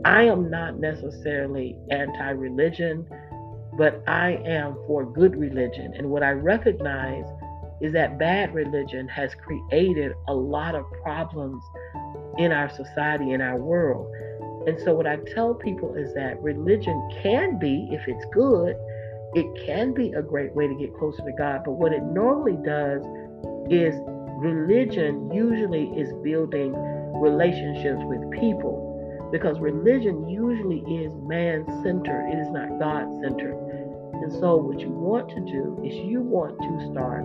I 0.05 0.25
am 0.25 0.51
not 0.51 0.81
necessarily 0.81 1.77
anti 1.91 2.31
religion 2.31 3.07
but 3.77 4.03
I 4.07 4.33
am 4.45 4.75
for 4.87 5.05
good 5.05 5.37
religion. 5.37 5.95
And 5.97 6.11
what 6.11 6.23
I 6.23 6.31
recognize 6.31 7.25
is 7.81 7.93
that 7.93 8.19
bad 8.19 8.55
religion 8.55 9.09
has 9.09 9.35
created 9.35 10.13
a 10.29 10.35
lot 10.35 10.75
of 10.75 10.85
problems 11.03 11.63
in 12.39 12.53
our 12.53 12.69
society, 12.71 13.33
in 13.33 13.41
our 13.41 13.57
world. 13.57 14.13
And 14.67 14.79
so, 14.81 14.95
what 14.95 15.07
I 15.07 15.17
tell 15.35 15.55
people 15.55 15.95
is 15.95 16.13
that 16.15 16.41
religion 16.43 17.11
can 17.23 17.59
be, 17.59 17.89
if 17.93 18.07
it's 18.07 18.25
good, 18.33 18.77
it 19.35 19.47
can 19.65 19.95
be 19.95 20.13
a 20.13 20.23
great 20.23 20.55
way 20.55 20.67
to 20.67 20.75
get 20.75 20.95
closer 20.99 21.23
to 21.23 21.33
God. 21.33 21.63
But 21.65 21.73
what 21.73 21.93
it 21.93 22.03
normally 22.03 22.59
does 22.65 23.03
is 23.71 23.95
religion 24.41 25.31
usually 25.33 25.85
is 25.97 26.13
building 26.23 26.75
relationships 27.21 28.01
with 28.05 28.31
people 28.33 28.90
because 29.31 29.59
religion 29.61 30.29
usually 30.29 30.81
is 30.81 31.13
man 31.23 31.65
centered, 31.83 32.29
it 32.33 32.39
is 32.39 32.51
not 32.51 32.79
God 32.79 33.07
centered. 33.23 33.55
And 34.23 34.33
so, 34.33 34.57
what 34.57 34.81
you 34.81 34.91
want 34.91 35.29
to 35.31 35.41
do 35.41 35.81
is 35.85 35.95
you 35.95 36.21
want 36.21 36.59
to 36.61 36.93
start 36.93 37.25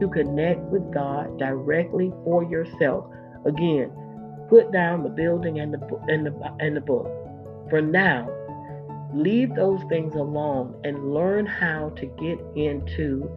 to 0.00 0.08
connect 0.08 0.60
with 0.70 0.92
God 0.92 1.38
directly 1.38 2.12
for 2.24 2.44
yourself. 2.44 3.06
Again, 3.44 3.90
put 4.48 4.72
down 4.72 5.02
the 5.02 5.08
building 5.08 5.60
and 5.60 5.72
the 5.72 5.80
and 6.08 6.26
the 6.26 6.54
and 6.60 6.76
the 6.76 6.80
book. 6.80 7.06
For 7.70 7.80
now, 7.80 8.28
leave 9.14 9.54
those 9.54 9.80
things 9.88 10.14
alone 10.14 10.74
and 10.84 11.12
learn 11.12 11.46
how 11.46 11.90
to 11.96 12.06
get 12.06 12.38
into 12.54 13.28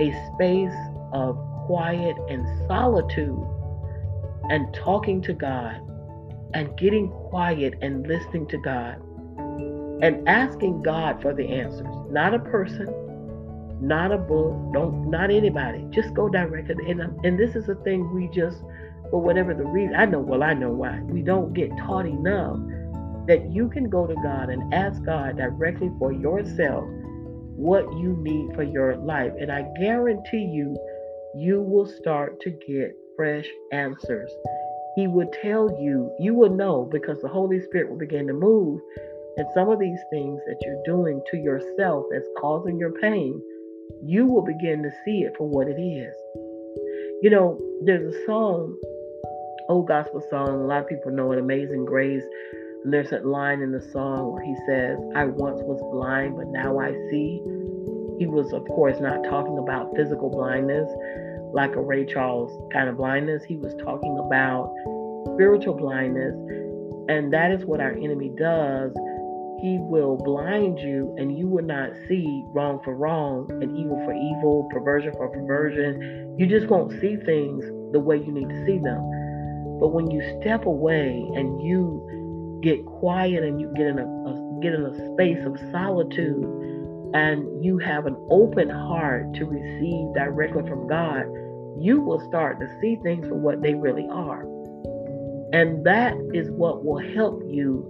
a 0.00 0.12
space 0.34 0.74
of 1.12 1.36
quiet 1.66 2.16
and 2.28 2.46
solitude 2.66 3.46
and 4.48 4.72
talking 4.74 5.20
to 5.22 5.32
God 5.32 5.80
and 6.54 6.76
getting 6.76 7.08
quiet 7.08 7.74
and 7.82 8.06
listening 8.06 8.46
to 8.48 8.58
God 8.58 8.96
and 10.02 10.28
asking 10.28 10.82
God 10.82 11.22
for 11.22 11.32
the 11.32 11.46
answers, 11.46 11.86
not 12.10 12.34
a 12.34 12.38
person, 12.38 12.88
not 13.80 14.12
a 14.12 14.18
book, 14.18 14.72
don't 14.72 15.10
not 15.10 15.30
anybody. 15.30 15.86
Just 15.90 16.14
go 16.14 16.28
directly. 16.28 16.90
And, 16.90 17.02
um, 17.02 17.18
and 17.24 17.38
this 17.38 17.54
is 17.54 17.68
a 17.68 17.74
thing 17.76 18.12
we 18.14 18.28
just, 18.28 18.58
for 19.10 19.20
whatever 19.20 19.54
the 19.54 19.64
reason, 19.64 19.94
I 19.94 20.06
know. 20.06 20.20
Well, 20.20 20.42
I 20.42 20.54
know 20.54 20.70
why 20.70 21.00
we 21.02 21.22
don't 21.22 21.52
get 21.52 21.70
taught 21.78 22.06
enough 22.06 22.58
that 23.26 23.52
you 23.52 23.68
can 23.68 23.88
go 23.88 24.06
to 24.06 24.14
God 24.16 24.50
and 24.50 24.74
ask 24.74 25.02
God 25.04 25.36
directly 25.36 25.90
for 25.98 26.12
yourself 26.12 26.84
what 27.56 27.84
you 27.92 28.16
need 28.20 28.54
for 28.54 28.64
your 28.64 28.96
life, 28.96 29.32
and 29.38 29.52
I 29.52 29.62
guarantee 29.78 30.44
you, 30.44 30.76
you 31.36 31.60
will 31.60 31.86
start 31.86 32.40
to 32.40 32.50
get 32.50 32.92
fresh 33.16 33.46
answers. 33.72 34.30
He 34.94 35.06
would 35.06 35.32
tell 35.42 35.70
you, 35.80 36.14
you 36.18 36.34
will 36.34 36.54
know 36.54 36.88
because 36.90 37.20
the 37.22 37.28
Holy 37.28 37.60
Spirit 37.60 37.88
will 37.88 37.98
begin 37.98 38.26
to 38.26 38.34
move. 38.34 38.80
And 39.38 39.46
some 39.54 39.70
of 39.70 39.78
these 39.78 39.98
things 40.10 40.40
that 40.46 40.60
you're 40.62 40.82
doing 40.84 41.22
to 41.30 41.38
yourself 41.38 42.04
that's 42.10 42.28
causing 42.38 42.78
your 42.78 42.92
pain, 43.00 43.40
you 44.04 44.26
will 44.26 44.42
begin 44.42 44.82
to 44.82 44.90
see 45.04 45.22
it 45.22 45.32
for 45.38 45.48
what 45.48 45.68
it 45.68 45.80
is. 45.80 46.14
You 47.22 47.30
know, 47.30 47.58
there's 47.84 48.14
a 48.14 48.26
song, 48.26 48.76
old 49.70 49.88
gospel 49.88 50.22
song, 50.28 50.60
a 50.60 50.66
lot 50.66 50.82
of 50.82 50.88
people 50.88 51.10
know 51.10 51.32
it, 51.32 51.38
Amazing 51.38 51.86
Grace. 51.86 52.24
And 52.84 52.92
there's 52.92 53.10
that 53.10 53.24
line 53.24 53.62
in 53.62 53.72
the 53.72 53.80
song 53.92 54.32
where 54.32 54.42
he 54.42 54.54
says, 54.66 54.98
I 55.16 55.24
once 55.24 55.62
was 55.62 55.80
blind, 55.92 56.36
but 56.36 56.48
now 56.48 56.78
I 56.78 56.92
see. 57.10 57.40
He 58.18 58.26
was, 58.26 58.52
of 58.52 58.66
course, 58.68 59.00
not 59.00 59.24
talking 59.24 59.56
about 59.56 59.96
physical 59.96 60.28
blindness 60.28 60.90
like 61.52 61.74
a 61.76 61.80
Ray 61.80 62.04
Charles 62.04 62.50
kind 62.72 62.88
of 62.88 62.96
blindness. 62.96 63.42
He 63.44 63.56
was 63.56 63.74
talking 63.82 64.18
about 64.18 64.72
spiritual 65.34 65.74
blindness. 65.74 66.34
And 67.08 67.32
that 67.32 67.50
is 67.50 67.64
what 67.64 67.80
our 67.80 67.92
enemy 67.92 68.32
does. 68.38 68.92
He 69.60 69.78
will 69.80 70.16
blind 70.16 70.80
you 70.80 71.14
and 71.18 71.36
you 71.38 71.46
will 71.46 71.64
not 71.64 71.90
see 72.08 72.44
wrong 72.48 72.80
for 72.82 72.96
wrong 72.96 73.46
and 73.50 73.76
evil 73.76 73.96
for 74.04 74.12
evil, 74.12 74.68
perversion 74.72 75.12
for 75.12 75.28
perversion. 75.28 76.36
You 76.38 76.46
just 76.46 76.66
won't 76.68 76.90
see 77.00 77.16
things 77.16 77.64
the 77.92 78.00
way 78.00 78.16
you 78.16 78.32
need 78.32 78.48
to 78.48 78.66
see 78.66 78.78
them. 78.78 79.00
But 79.78 79.88
when 79.88 80.10
you 80.10 80.20
step 80.40 80.66
away 80.66 81.28
and 81.34 81.62
you 81.62 82.60
get 82.62 82.84
quiet 82.86 83.42
and 83.42 83.60
you 83.60 83.72
get 83.76 83.86
in 83.86 83.98
a, 83.98 84.04
a 84.04 84.58
get 84.62 84.74
in 84.74 84.86
a 84.86 85.12
space 85.12 85.44
of 85.44 85.58
solitude 85.72 86.46
and 87.14 87.64
you 87.64 87.78
have 87.78 88.06
an 88.06 88.16
open 88.30 88.68
heart 88.70 89.34
to 89.34 89.44
receive 89.44 90.14
directly 90.14 90.62
from 90.68 90.86
God, 90.88 91.24
you 91.78 92.00
will 92.00 92.20
start 92.28 92.58
to 92.60 92.80
see 92.80 92.96
things 93.02 93.26
for 93.28 93.34
what 93.34 93.62
they 93.62 93.74
really 93.74 94.06
are. 94.10 94.42
And 95.52 95.84
that 95.84 96.14
is 96.32 96.50
what 96.50 96.84
will 96.84 96.98
help 97.14 97.42
you 97.46 97.86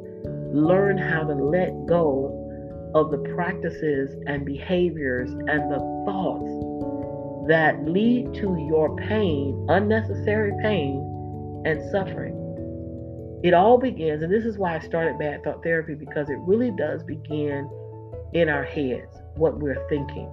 learn 0.52 0.99
how 0.99 1.23
to 1.23 1.35
let 1.35 1.87
go 1.87 2.38
of 2.95 3.11
the 3.11 3.19
practices 3.35 4.14
and 4.26 4.45
behaviors 4.45 5.31
and 5.31 5.71
the 5.71 5.79
thoughts 6.05 7.49
that 7.49 7.85
lead 7.85 8.35
to 8.35 8.67
your 8.69 8.95
pain, 8.97 9.67
unnecessary 9.69 10.52
pain, 10.62 11.62
and 11.64 11.81
suffering. 11.91 12.38
It 13.43 13.55
all 13.55 13.79
begins, 13.79 14.23
and 14.23 14.33
this 14.33 14.45
is 14.45 14.59
why 14.59 14.76
I 14.76 14.81
started 14.81 15.19
Bad 15.19 15.43
Thought 15.43 15.62
Therapy 15.62 15.95
because 15.95 16.29
it 16.29 16.38
really 16.41 16.71
does 16.71 17.02
begin 17.02 17.69
in 18.33 18.49
our 18.49 18.65
heads, 18.65 19.23
what 19.37 19.59
we're 19.59 19.87
thinking. 19.89 20.29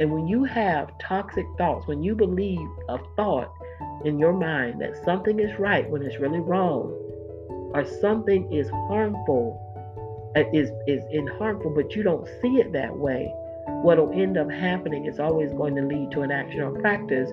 And 0.00 0.10
when 0.12 0.26
you 0.26 0.44
have 0.44 0.90
toxic 0.98 1.46
thoughts, 1.58 1.86
when 1.86 2.02
you 2.02 2.14
believe 2.14 2.66
a 2.88 2.98
thought 3.16 3.52
in 4.04 4.18
your 4.18 4.32
mind 4.32 4.80
that 4.80 4.96
something 5.04 5.38
is 5.38 5.58
right 5.58 5.88
when 5.88 6.02
it's 6.02 6.18
really 6.18 6.40
wrong, 6.40 6.90
or 7.74 7.84
something 8.00 8.52
is 8.52 8.68
harmful, 8.70 9.58
uh, 10.36 10.44
is 10.52 10.70
is 10.86 11.04
in 11.10 11.26
harmful, 11.26 11.70
but 11.74 11.94
you 11.94 12.02
don't 12.02 12.26
see 12.40 12.56
it 12.58 12.72
that 12.72 12.96
way, 12.96 13.32
what'll 13.82 14.12
end 14.12 14.36
up 14.36 14.50
happening 14.50 15.06
is 15.06 15.20
always 15.20 15.52
going 15.52 15.74
to 15.76 15.82
lead 15.82 16.10
to 16.10 16.22
an 16.22 16.30
action 16.30 16.60
or 16.60 16.72
practice. 16.80 17.30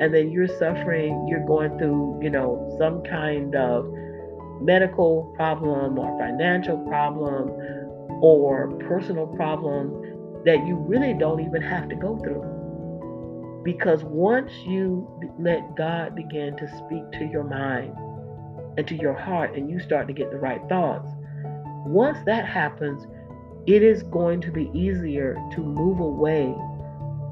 And 0.00 0.12
then 0.12 0.30
you're 0.30 0.48
suffering, 0.58 1.26
you're 1.28 1.46
going 1.46 1.78
through, 1.78 2.20
you 2.22 2.30
know, 2.30 2.74
some 2.78 3.02
kind 3.04 3.54
of 3.54 3.86
medical 4.60 5.32
problem 5.36 5.98
or 5.98 6.18
financial 6.18 6.78
problem 6.78 7.50
or 8.20 8.70
personal 8.88 9.26
problem 9.26 10.42
that 10.44 10.66
you 10.66 10.76
really 10.76 11.14
don't 11.14 11.40
even 11.40 11.62
have 11.62 11.88
to 11.88 11.94
go 11.94 12.18
through. 12.18 13.62
Because 13.64 14.02
once 14.04 14.50
you 14.66 15.08
let 15.38 15.76
God 15.76 16.16
begin 16.16 16.56
to 16.56 16.68
speak 16.78 17.10
to 17.12 17.28
your 17.30 17.44
mind 17.44 17.94
and 18.76 18.86
to 18.88 18.96
your 18.96 19.14
heart 19.14 19.54
and 19.54 19.70
you 19.70 19.78
start 19.78 20.08
to 20.08 20.12
get 20.12 20.30
the 20.30 20.38
right 20.38 20.60
thoughts, 20.68 21.08
once 21.86 22.18
that 22.26 22.46
happens, 22.46 23.06
it 23.66 23.82
is 23.82 24.02
going 24.04 24.40
to 24.40 24.50
be 24.50 24.70
easier 24.74 25.36
to 25.52 25.60
move 25.60 26.00
away 26.00 26.54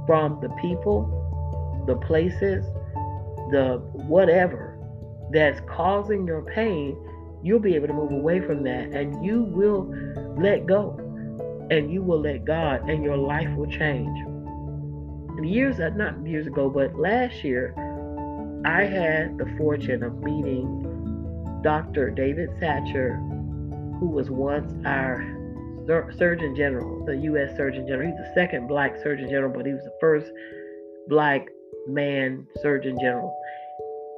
from 0.06 0.38
the 0.40 0.48
people, 0.60 1.84
the 1.86 1.96
places, 1.96 2.64
the 3.50 3.80
whatever 3.92 4.78
that's 5.32 5.60
causing 5.68 6.26
your 6.26 6.42
pain. 6.42 6.96
You'll 7.42 7.60
be 7.60 7.74
able 7.74 7.88
to 7.88 7.94
move 7.94 8.12
away 8.12 8.40
from 8.40 8.62
that 8.64 8.90
and 8.92 9.24
you 9.24 9.42
will 9.42 9.92
let 10.38 10.66
go 10.66 10.96
and 11.70 11.90
you 11.92 12.02
will 12.02 12.20
let 12.20 12.44
God 12.44 12.88
and 12.88 13.02
your 13.04 13.16
life 13.16 13.48
will 13.56 13.70
change. 13.70 14.18
Years, 15.42 15.80
uh, 15.80 15.88
not 15.96 16.26
years 16.26 16.46
ago, 16.46 16.68
but 16.68 16.98
last 16.98 17.42
year, 17.42 17.74
I 18.66 18.82
had 18.82 19.38
the 19.38 19.46
fortune 19.56 20.02
of 20.02 20.22
meeting 20.22 21.60
Dr. 21.62 22.10
David 22.10 22.50
Satcher, 22.60 23.16
who 23.98 24.06
was 24.06 24.28
once 24.30 24.70
our 24.84 25.22
Surgeon 26.16 26.54
General, 26.54 27.04
the 27.04 27.16
U.S. 27.16 27.56
Surgeon 27.56 27.86
General. 27.88 28.10
He's 28.10 28.18
the 28.18 28.32
second 28.34 28.68
black 28.68 28.96
Surgeon 29.02 29.28
General, 29.28 29.52
but 29.52 29.66
he 29.66 29.72
was 29.72 29.82
the 29.82 29.96
first 30.00 30.30
black 31.08 31.48
man 31.88 32.46
Surgeon 32.60 32.98
General. 33.00 33.34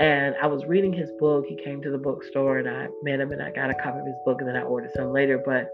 And 0.00 0.34
I 0.42 0.46
was 0.46 0.64
reading 0.64 0.92
his 0.92 1.10
book. 1.20 1.44
He 1.48 1.56
came 1.56 1.80
to 1.82 1.90
the 1.90 1.98
bookstore 1.98 2.58
and 2.58 2.68
I 2.68 2.88
met 3.02 3.20
him 3.20 3.30
and 3.32 3.42
I 3.42 3.50
got 3.50 3.70
a 3.70 3.74
copy 3.74 3.98
of 4.00 4.06
his 4.06 4.16
book 4.24 4.40
and 4.40 4.48
then 4.48 4.56
I 4.56 4.62
ordered 4.62 4.90
some 4.96 5.12
later. 5.12 5.40
But 5.44 5.70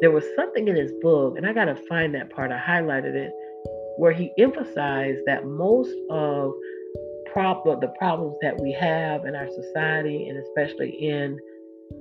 there 0.00 0.10
was 0.10 0.24
something 0.36 0.68
in 0.68 0.76
his 0.76 0.92
book, 1.02 1.36
and 1.36 1.46
I 1.46 1.52
got 1.52 1.66
to 1.66 1.76
find 1.88 2.14
that 2.14 2.30
part. 2.30 2.50
I 2.50 2.58
highlighted 2.58 3.14
it, 3.14 3.32
where 3.96 4.12
he 4.12 4.32
emphasized 4.38 5.20
that 5.26 5.44
most 5.44 5.94
of 6.10 6.52
prop- 7.26 7.64
the 7.80 7.92
problems 7.98 8.36
that 8.40 8.58
we 8.60 8.72
have 8.72 9.24
in 9.26 9.34
our 9.34 9.48
society, 9.48 10.28
and 10.28 10.38
especially 10.38 10.90
in 10.90 11.38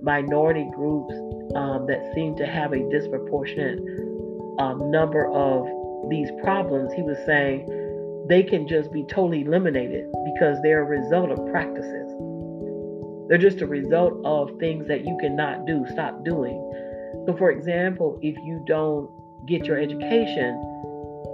minority 0.01 0.69
groups 0.75 1.13
um, 1.55 1.87
that 1.87 2.11
seem 2.15 2.35
to 2.37 2.45
have 2.45 2.73
a 2.73 2.89
disproportionate 2.89 3.79
um, 4.59 4.91
number 4.91 5.27
of 5.31 5.67
these 6.09 6.29
problems, 6.41 6.93
he 6.93 7.01
was 7.01 7.17
saying 7.25 7.67
they 8.29 8.43
can 8.43 8.67
just 8.67 8.93
be 8.93 9.03
totally 9.03 9.41
eliminated 9.41 10.05
because 10.33 10.61
they're 10.61 10.83
a 10.83 10.85
result 10.85 11.31
of 11.31 11.45
practices. 11.51 12.13
They're 13.27 13.39
just 13.39 13.61
a 13.61 13.67
result 13.67 14.21
of 14.23 14.51
things 14.59 14.87
that 14.87 15.03
you 15.03 15.17
cannot 15.19 15.65
do, 15.65 15.85
stop 15.91 16.23
doing. 16.23 16.57
So, 17.25 17.35
for 17.37 17.49
example, 17.51 18.19
if 18.21 18.37
you 18.45 18.63
don't 18.67 19.09
get 19.47 19.65
your 19.65 19.79
education, 19.79 20.49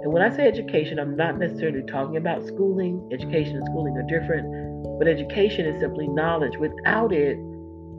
and 0.02 0.12
when 0.12 0.22
I 0.22 0.34
say 0.34 0.48
education, 0.48 0.98
I'm 0.98 1.16
not 1.16 1.38
necessarily 1.38 1.82
talking 1.82 2.16
about 2.16 2.46
schooling. 2.46 3.06
Education 3.12 3.56
and 3.56 3.66
schooling 3.66 3.96
are 3.96 4.02
different, 4.02 4.98
but 4.98 5.06
education 5.06 5.66
is 5.66 5.80
simply 5.80 6.08
knowledge. 6.08 6.56
Without 6.58 7.12
it, 7.12 7.36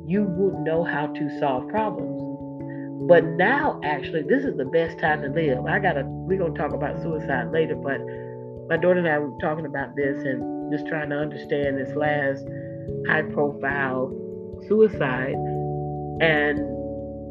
you 0.07 0.23
wouldn't 0.23 0.63
know 0.63 0.83
how 0.83 1.07
to 1.07 1.39
solve 1.39 1.67
problems. 1.67 2.23
But 3.07 3.25
now, 3.25 3.79
actually, 3.83 4.23
this 4.23 4.43
is 4.43 4.57
the 4.57 4.65
best 4.65 4.97
time 4.97 5.21
to 5.21 5.29
live. 5.29 5.65
I 5.65 5.79
gotta, 5.79 6.03
we're 6.05 6.39
gonna 6.39 6.57
talk 6.57 6.73
about 6.73 7.01
suicide 7.01 7.51
later, 7.51 7.75
but 7.75 7.99
my 8.69 8.77
daughter 8.77 8.99
and 8.99 9.07
I 9.07 9.17
were 9.19 9.31
talking 9.39 9.65
about 9.65 9.95
this 9.95 10.17
and 10.23 10.71
just 10.71 10.87
trying 10.87 11.09
to 11.09 11.17
understand 11.17 11.77
this 11.77 11.95
last 11.95 12.45
high 13.07 13.23
profile 13.33 14.11
suicide. 14.67 15.35
And 16.19 16.59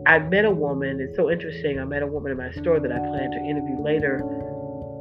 I 0.06 0.18
met 0.20 0.44
a 0.44 0.50
woman, 0.50 1.00
it's 1.00 1.16
so 1.16 1.30
interesting. 1.30 1.78
I 1.78 1.84
met 1.84 2.02
a 2.02 2.06
woman 2.06 2.32
in 2.32 2.38
my 2.38 2.52
store 2.52 2.80
that 2.80 2.90
I 2.90 2.98
plan 2.98 3.30
to 3.30 3.38
interview 3.38 3.82
later 3.82 4.18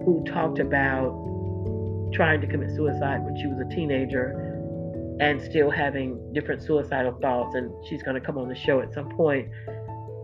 who 0.03 0.23
talked 0.27 0.59
about 0.59 1.13
trying 2.13 2.41
to 2.41 2.47
commit 2.47 2.75
suicide 2.75 3.23
when 3.23 3.35
she 3.37 3.47
was 3.47 3.59
a 3.59 3.75
teenager 3.75 4.51
and 5.19 5.41
still 5.41 5.69
having 5.69 6.19
different 6.33 6.61
suicidal 6.61 7.13
thoughts. 7.21 7.55
And 7.55 7.71
she's 7.87 8.03
going 8.03 8.19
to 8.19 8.25
come 8.25 8.37
on 8.37 8.49
the 8.49 8.55
show 8.55 8.81
at 8.81 8.93
some 8.93 9.09
point. 9.15 9.47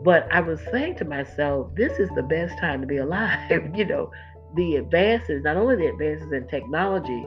But 0.04 0.28
I 0.32 0.42
was 0.42 0.60
saying 0.72 0.96
to 0.98 1.06
myself, 1.06 1.70
this 1.76 2.00
is 2.00 2.10
the 2.16 2.24
best 2.24 2.58
time 2.60 2.82
to 2.82 2.88
be 2.88 2.98
alive. 2.98 3.52
you 3.76 3.86
know, 3.86 4.12
the 4.56 4.76
advances, 4.76 5.44
not 5.44 5.58
only 5.58 5.76
the 5.76 5.88
advances 5.88 6.32
in 6.32 6.48
technology, 6.48 7.26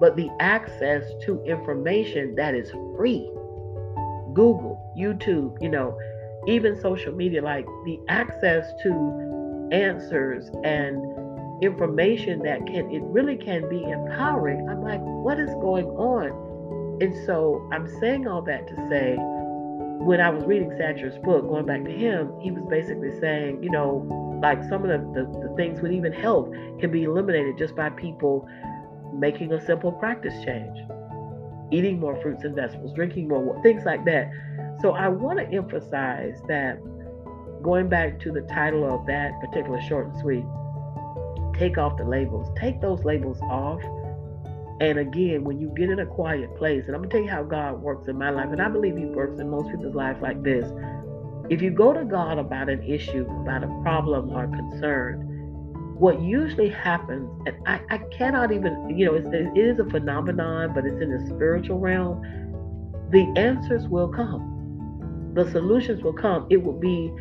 but 0.00 0.16
the 0.16 0.28
access 0.40 1.04
to 1.24 1.42
information 1.44 2.34
that 2.34 2.54
is 2.54 2.70
free. 2.96 3.30
Google, 4.34 4.80
YouTube, 4.98 5.56
you 5.60 5.68
know, 5.68 5.96
even 6.46 6.80
social 6.80 7.12
media, 7.12 7.42
like 7.42 7.66
the 7.84 8.00
access 8.08 8.66
to 8.82 9.68
answers 9.72 10.50
and 10.64 11.00
information 11.62 12.42
that 12.42 12.66
can, 12.66 12.90
it 12.90 13.02
really 13.04 13.36
can 13.36 13.68
be 13.68 13.82
empowering. 13.84 14.68
I'm 14.68 14.82
like, 14.82 15.00
what 15.00 15.38
is 15.38 15.50
going 15.60 15.86
on? 15.86 17.00
And 17.00 17.14
so 17.26 17.68
I'm 17.72 17.88
saying 18.00 18.26
all 18.26 18.42
that 18.42 18.66
to 18.68 18.74
say, 18.88 19.16
when 20.04 20.20
I 20.20 20.30
was 20.30 20.44
reading 20.44 20.70
Satcher's 20.70 21.16
book, 21.18 21.48
going 21.48 21.64
back 21.64 21.84
to 21.84 21.92
him, 21.92 22.32
he 22.40 22.50
was 22.50 22.64
basically 22.68 23.18
saying, 23.20 23.62
you 23.62 23.70
know, 23.70 24.31
like 24.42 24.62
some 24.64 24.84
of 24.84 24.90
the, 24.90 24.98
the, 25.14 25.48
the 25.48 25.54
things 25.56 25.80
with 25.80 25.92
even 25.92 26.12
health 26.12 26.50
can 26.80 26.90
be 26.90 27.04
eliminated 27.04 27.56
just 27.56 27.76
by 27.76 27.88
people 27.90 28.46
making 29.14 29.52
a 29.52 29.64
simple 29.64 29.92
practice 29.92 30.34
change, 30.44 30.76
eating 31.70 32.00
more 32.00 32.20
fruits 32.20 32.42
and 32.42 32.56
vegetables, 32.56 32.92
drinking 32.94 33.28
more 33.28 33.60
things 33.62 33.84
like 33.84 34.04
that. 34.04 34.28
So 34.80 34.90
I 34.90 35.08
want 35.08 35.38
to 35.38 35.46
emphasize 35.56 36.42
that 36.48 36.80
going 37.62 37.88
back 37.88 38.18
to 38.20 38.32
the 38.32 38.40
title 38.42 38.92
of 38.92 39.06
that 39.06 39.30
particular 39.40 39.80
short 39.82 40.08
and 40.08 40.20
sweet, 40.20 40.44
take 41.56 41.78
off 41.78 41.96
the 41.96 42.04
labels. 42.04 42.48
Take 42.58 42.80
those 42.80 43.04
labels 43.04 43.40
off. 43.42 43.80
And 44.80 44.98
again, 44.98 45.44
when 45.44 45.60
you 45.60 45.68
get 45.76 45.88
in 45.90 46.00
a 46.00 46.06
quiet 46.06 46.56
place, 46.56 46.86
and 46.88 46.96
I'm 46.96 47.02
gonna 47.02 47.12
tell 47.12 47.22
you 47.22 47.30
how 47.30 47.44
God 47.44 47.80
works 47.80 48.08
in 48.08 48.18
my 48.18 48.30
life, 48.30 48.48
and 48.50 48.60
I 48.60 48.68
believe 48.68 48.96
He 48.96 49.04
works 49.04 49.38
in 49.38 49.48
most 49.48 49.70
people's 49.70 49.94
lives 49.94 50.20
like 50.20 50.42
this. 50.42 50.66
If 51.52 51.62
you 51.62 51.70
go 51.70 51.92
to 51.92 52.04
God 52.04 52.38
about 52.38 52.68
an 52.68 52.82
issue, 52.82 53.26
about 53.42 53.62
a 53.62 53.80
problem 53.82 54.30
or 54.30 54.46
concern, 54.46 55.28
what 55.98 56.20
usually 56.20 56.70
happens, 56.70 57.30
and 57.46 57.56
I, 57.66 57.80
I 57.90 57.98
cannot 58.16 58.52
even, 58.52 58.96
you 58.96 59.06
know, 59.06 59.14
it's, 59.14 59.28
it 59.32 59.58
is 59.58 59.78
a 59.78 59.84
phenomenon, 59.90 60.72
but 60.74 60.84
it's 60.86 61.00
in 61.00 61.10
the 61.10 61.26
spiritual 61.26 61.78
realm, 61.78 62.22
the 63.10 63.32
answers 63.36 63.86
will 63.88 64.08
come 64.08 64.52
the 65.34 65.50
solutions 65.50 66.02
will 66.02 66.12
come. 66.12 66.46
It 66.50 66.62
will 66.62 66.78
be 66.78 67.12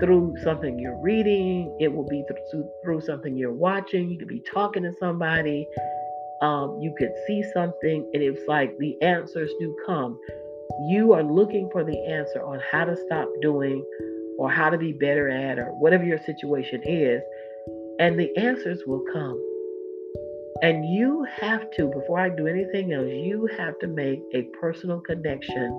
through 0.00 0.36
something 0.42 0.78
you're 0.78 1.00
reading, 1.00 1.74
it 1.80 1.92
will 1.92 2.06
be 2.06 2.22
through, 2.50 2.68
through 2.84 3.00
something 3.00 3.36
you're 3.36 3.52
watching. 3.52 4.10
You 4.10 4.18
could 4.18 4.28
be 4.28 4.42
talking 4.52 4.82
to 4.82 4.92
somebody, 5.00 5.66
um, 6.42 6.78
you 6.80 6.94
could 6.96 7.12
see 7.26 7.42
something, 7.52 8.08
and 8.12 8.22
it's 8.22 8.46
like 8.46 8.76
the 8.78 9.00
answers 9.02 9.50
do 9.58 9.76
come. 9.86 10.18
You 10.88 11.12
are 11.14 11.22
looking 11.22 11.68
for 11.70 11.84
the 11.84 11.98
answer 12.06 12.42
on 12.42 12.60
how 12.70 12.84
to 12.84 12.96
stop 13.06 13.28
doing 13.40 13.84
or 14.38 14.50
how 14.50 14.70
to 14.70 14.78
be 14.78 14.92
better 14.92 15.28
at 15.28 15.58
or 15.58 15.66
whatever 15.78 16.04
your 16.04 16.18
situation 16.18 16.82
is, 16.84 17.22
and 17.98 18.18
the 18.18 18.36
answers 18.36 18.82
will 18.86 19.04
come. 19.12 19.42
And 20.62 20.86
you 20.86 21.26
have 21.38 21.70
to, 21.72 21.88
before 21.88 22.18
I 22.18 22.30
do 22.30 22.46
anything 22.46 22.92
else, 22.92 23.08
you 23.08 23.48
have 23.58 23.78
to 23.80 23.86
make 23.86 24.22
a 24.34 24.42
personal 24.60 25.00
connection 25.00 25.78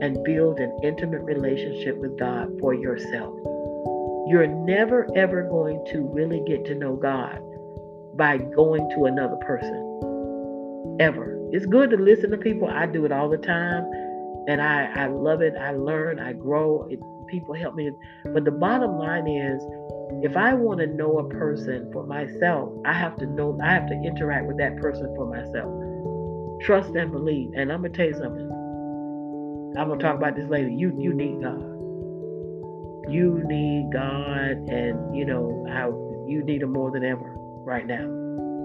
and 0.00 0.22
build 0.24 0.58
an 0.58 0.78
intimate 0.82 1.22
relationship 1.22 1.96
with 1.96 2.18
God 2.18 2.48
for 2.60 2.74
yourself. 2.74 3.34
You're 4.28 4.46
never, 4.46 5.06
ever 5.16 5.42
going 5.42 5.84
to 5.92 6.00
really 6.00 6.42
get 6.46 6.64
to 6.66 6.74
know 6.74 6.96
God 6.96 7.40
by 8.16 8.38
going 8.38 8.88
to 8.96 9.04
another 9.04 9.36
person. 9.36 9.86
Ever. 11.00 11.38
It's 11.52 11.66
good 11.66 11.90
to 11.90 11.96
listen 11.96 12.30
to 12.30 12.36
people. 12.36 12.68
I 12.68 12.86
do 12.86 13.04
it 13.04 13.12
all 13.12 13.28
the 13.28 13.38
time. 13.38 13.84
And 14.48 14.60
I, 14.60 14.90
I 14.94 15.06
love 15.06 15.42
it. 15.42 15.54
I 15.58 15.72
learn, 15.72 16.18
I 16.18 16.32
grow. 16.32 16.86
It, 16.90 17.00
people 17.28 17.54
help 17.54 17.74
me. 17.74 17.90
But 18.24 18.44
the 18.44 18.50
bottom 18.50 18.98
line 18.98 19.28
is 19.28 19.62
if 20.22 20.36
I 20.36 20.54
want 20.54 20.80
to 20.80 20.86
know 20.86 21.18
a 21.18 21.28
person 21.28 21.90
for 21.92 22.04
myself, 22.06 22.72
I 22.84 22.92
have 22.92 23.16
to 23.18 23.26
know, 23.26 23.58
I 23.62 23.72
have 23.72 23.86
to 23.88 23.94
interact 23.94 24.46
with 24.46 24.58
that 24.58 24.76
person 24.78 25.12
for 25.14 25.26
myself. 25.26 25.70
Trust 26.62 26.94
and 26.96 27.12
believe. 27.12 27.50
And 27.54 27.72
I'm 27.72 27.82
to 27.82 27.88
tell 27.88 28.06
you 28.06 28.14
something 28.14 28.50
I'm 29.76 29.88
gonna 29.88 30.00
talk 30.00 30.16
about 30.16 30.34
this 30.34 30.48
later. 30.48 30.68
You 30.68 30.92
you 30.98 31.14
need 31.14 31.40
God. 31.42 31.62
You 33.08 33.42
need 33.46 33.90
God, 33.92 34.68
and 34.68 35.14
you 35.16 35.24
know 35.24 35.64
how 35.70 35.90
you 36.28 36.42
need 36.44 36.62
Him 36.62 36.72
more 36.72 36.90
than 36.90 37.04
ever 37.04 37.32
right 37.64 37.86
now. 37.86 38.04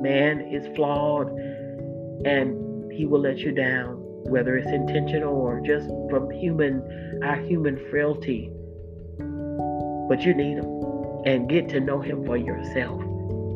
Man 0.02 0.42
is 0.42 0.68
flawed, 0.76 1.30
and 2.26 2.92
he 2.92 3.06
will 3.06 3.20
let 3.22 3.38
you 3.40 3.52
down, 3.52 4.04
whether 4.26 4.58
it's 4.58 4.72
intentional 4.72 5.34
or 5.34 5.62
just 5.62 5.88
from 6.10 6.30
human 6.32 7.22
our 7.24 7.38
human 7.38 7.78
frailty. 7.90 8.50
But 10.10 10.22
you 10.22 10.34
need 10.34 10.58
Him, 10.58 11.24
and 11.26 11.50
get 11.50 11.70
to 11.70 11.80
know 11.80 12.02
Him 12.02 12.26
for 12.26 12.38
yourself. 12.38 13.02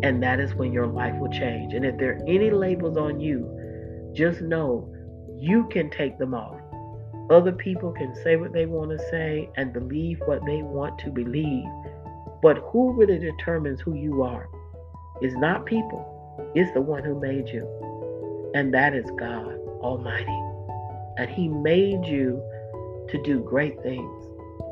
And 0.01 0.23
that 0.23 0.39
is 0.39 0.55
when 0.55 0.71
your 0.71 0.87
life 0.87 1.15
will 1.19 1.31
change. 1.31 1.73
And 1.73 1.85
if 1.85 1.97
there 1.97 2.13
are 2.13 2.23
any 2.27 2.51
labels 2.51 2.97
on 2.97 3.19
you, 3.19 4.11
just 4.13 4.41
know 4.41 4.93
you 5.37 5.67
can 5.67 5.89
take 5.89 6.17
them 6.17 6.33
off. 6.33 6.59
Other 7.29 7.51
people 7.51 7.91
can 7.91 8.15
say 8.23 8.37
what 8.37 8.53
they 8.53 8.65
want 8.65 8.91
to 8.91 9.09
say 9.09 9.49
and 9.55 9.71
believe 9.71 10.19
what 10.25 10.43
they 10.45 10.63
want 10.63 10.97
to 10.99 11.11
believe. 11.11 11.65
But 12.41 12.57
who 12.71 12.93
really 12.93 13.19
determines 13.19 13.81
who 13.81 13.93
you 13.93 14.23
are 14.23 14.49
is 15.21 15.35
not 15.35 15.65
people, 15.65 16.51
it's 16.55 16.71
the 16.73 16.81
one 16.81 17.03
who 17.03 17.19
made 17.19 17.49
you. 17.49 17.67
And 18.55 18.73
that 18.73 18.95
is 18.95 19.05
God 19.17 19.59
Almighty. 19.81 20.48
And 21.19 21.29
He 21.29 21.49
made 21.49 22.05
you 22.05 22.41
to 23.09 23.21
do 23.23 23.41
great 23.41 23.81
things 23.83 24.25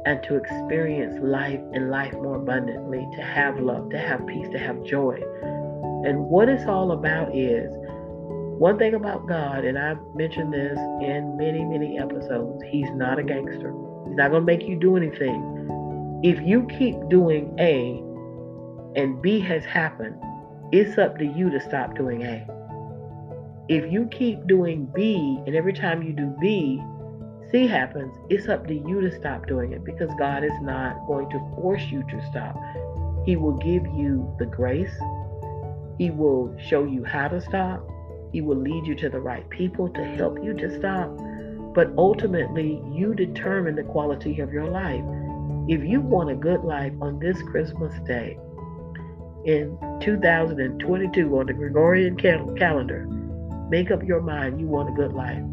and 0.06 0.24
to 0.24 0.36
experience 0.36 1.20
life 1.22 1.60
and 1.74 1.92
life 1.92 2.14
more 2.14 2.38
abundantly, 2.38 3.06
to 3.16 3.22
have 3.22 3.60
love, 3.60 3.90
to 3.90 3.98
have 3.98 4.26
peace, 4.26 4.48
to 4.54 4.58
have 4.58 4.82
joy. 4.84 5.20
And 6.06 6.26
what 6.30 6.48
it's 6.48 6.66
all 6.66 6.94
about 6.94 7.36
is 7.36 7.70
one 8.60 8.78
thing 8.78 8.94
about 8.94 9.28
God, 9.28 9.66
and 9.66 9.78
I've 9.78 10.00
mentioned 10.16 10.54
this 10.54 10.78
in 11.02 11.36
many, 11.38 11.66
many 11.66 12.00
episodes, 12.00 12.64
He's 12.70 12.90
not 12.92 13.20
a 13.20 13.24
gangster. 13.24 13.74
He's 14.08 14.16
not 14.16 14.32
going 14.32 14.42
to 14.42 14.46
make 14.46 14.64
you 14.64 14.78
do 14.80 14.96
anything. 14.96 16.22
If 16.24 16.42
you 16.42 16.66
keep 16.80 16.96
doing 17.10 17.54
A 17.60 18.02
and 19.00 19.22
B 19.22 19.40
has 19.42 19.66
happened, 19.66 20.16
it's 20.72 20.98
up 20.98 21.18
to 21.20 21.26
you 21.26 21.50
to 21.50 21.60
stop 21.60 21.96
doing 21.96 22.24
A. 22.24 22.57
If 23.70 23.92
you 23.92 24.08
keep 24.08 24.48
doing 24.48 24.86
B 24.96 25.42
and 25.46 25.54
every 25.54 25.74
time 25.74 26.02
you 26.02 26.14
do 26.14 26.34
B, 26.40 26.82
C 27.52 27.68
happens, 27.68 28.16
it's 28.30 28.48
up 28.48 28.66
to 28.68 28.74
you 28.74 29.02
to 29.02 29.12
stop 29.20 29.46
doing 29.46 29.74
it 29.74 29.84
because 29.84 30.10
God 30.18 30.46
is 30.46 30.58
not 30.62 31.06
going 31.06 31.30
to 31.32 31.40
force 31.56 31.84
you 31.92 32.02
to 32.04 32.26
stop. 32.32 32.56
He 33.26 33.36
will 33.36 33.58
give 33.58 33.86
you 33.88 34.34
the 34.40 34.46
grace, 34.46 34.94
He 35.98 36.12
will 36.12 36.56
show 36.58 36.86
you 36.86 37.04
how 37.04 37.28
to 37.28 37.42
stop, 37.42 37.86
He 38.32 38.40
will 38.40 38.56
lead 38.56 38.88
you 38.88 38.96
to 38.96 39.10
the 39.10 39.20
right 39.20 39.48
people 39.50 39.90
to 39.90 40.04
help 40.16 40.42
you 40.42 40.54
to 40.54 40.80
stop. 40.80 41.10
But 41.76 41.92
ultimately, 41.98 42.82
you 42.94 43.14
determine 43.16 43.76
the 43.76 43.84
quality 43.84 44.40
of 44.40 44.54
your 44.54 44.68
life. 44.68 45.04
If 45.68 45.84
you 45.84 46.00
want 46.00 46.32
a 46.32 46.36
good 46.36 46.64
life 46.64 46.94
on 47.02 47.20
this 47.20 47.42
Christmas 47.42 47.94
day 48.08 48.38
in 49.44 49.78
2022 50.00 51.38
on 51.38 51.48
the 51.48 51.54
Gregorian 51.54 52.16
calendar, 52.16 53.27
make 53.70 53.92
up 53.92 54.04
your 54.04 54.22
mind 54.22 54.60
you 54.60 54.68
want 54.68 54.90
a 54.90 54.94
good 54.94 55.14
life. 55.14 55.44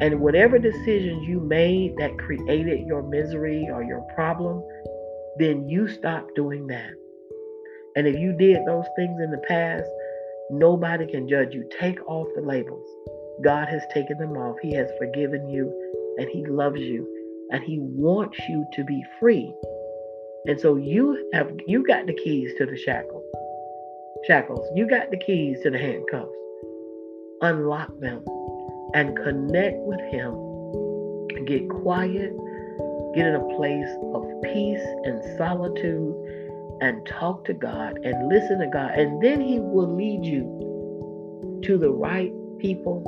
And 0.00 0.20
whatever 0.20 0.58
decisions 0.58 1.28
you 1.28 1.40
made 1.40 1.96
that 1.98 2.18
created 2.18 2.86
your 2.86 3.02
misery 3.02 3.68
or 3.70 3.82
your 3.82 4.00
problem, 4.14 4.62
then 5.38 5.68
you 5.68 5.88
stop 5.88 6.26
doing 6.34 6.66
that. 6.68 6.90
And 7.96 8.06
if 8.06 8.18
you 8.18 8.32
did 8.32 8.64
those 8.66 8.86
things 8.96 9.20
in 9.22 9.30
the 9.30 9.42
past, 9.46 9.90
nobody 10.50 11.06
can 11.06 11.28
judge 11.28 11.52
you. 11.52 11.68
Take 11.78 12.00
off 12.08 12.28
the 12.34 12.42
labels. 12.42 12.86
God 13.44 13.68
has 13.68 13.82
taken 13.92 14.18
them 14.18 14.36
off. 14.36 14.56
He 14.62 14.74
has 14.74 14.90
forgiven 14.98 15.48
you 15.48 15.70
and 16.18 16.28
He 16.30 16.46
loves 16.46 16.80
you 16.80 17.06
and 17.50 17.62
He 17.62 17.78
wants 17.80 18.38
you 18.48 18.64
to 18.72 18.84
be 18.84 19.04
free. 19.18 19.52
And 20.46 20.58
so 20.58 20.76
you 20.76 21.28
have 21.34 21.50
you 21.66 21.86
got 21.86 22.06
the 22.06 22.14
keys 22.14 22.52
to 22.56 22.64
the 22.64 22.76
shackles. 22.76 23.24
Shackles. 24.26 24.66
You 24.74 24.88
got 24.88 25.10
the 25.10 25.18
keys 25.18 25.58
to 25.62 25.70
the 25.70 25.78
handcuffs. 25.78 26.39
Unlock 27.42 27.98
them 28.00 28.22
and 28.92 29.16
connect 29.16 29.76
with 29.78 30.00
Him. 30.12 31.46
Get 31.46 31.70
quiet, 31.70 32.36
get 33.14 33.26
in 33.26 33.34
a 33.34 33.56
place 33.56 33.88
of 34.12 34.26
peace 34.42 34.84
and 35.04 35.38
solitude, 35.38 36.14
and 36.82 37.06
talk 37.06 37.46
to 37.46 37.54
God 37.54 37.98
and 38.04 38.28
listen 38.28 38.58
to 38.58 38.66
God. 38.66 38.90
And 38.90 39.22
then 39.22 39.40
He 39.40 39.58
will 39.58 39.96
lead 39.96 40.24
you 40.24 41.60
to 41.64 41.78
the 41.78 41.90
right 41.90 42.32
people, 42.58 43.02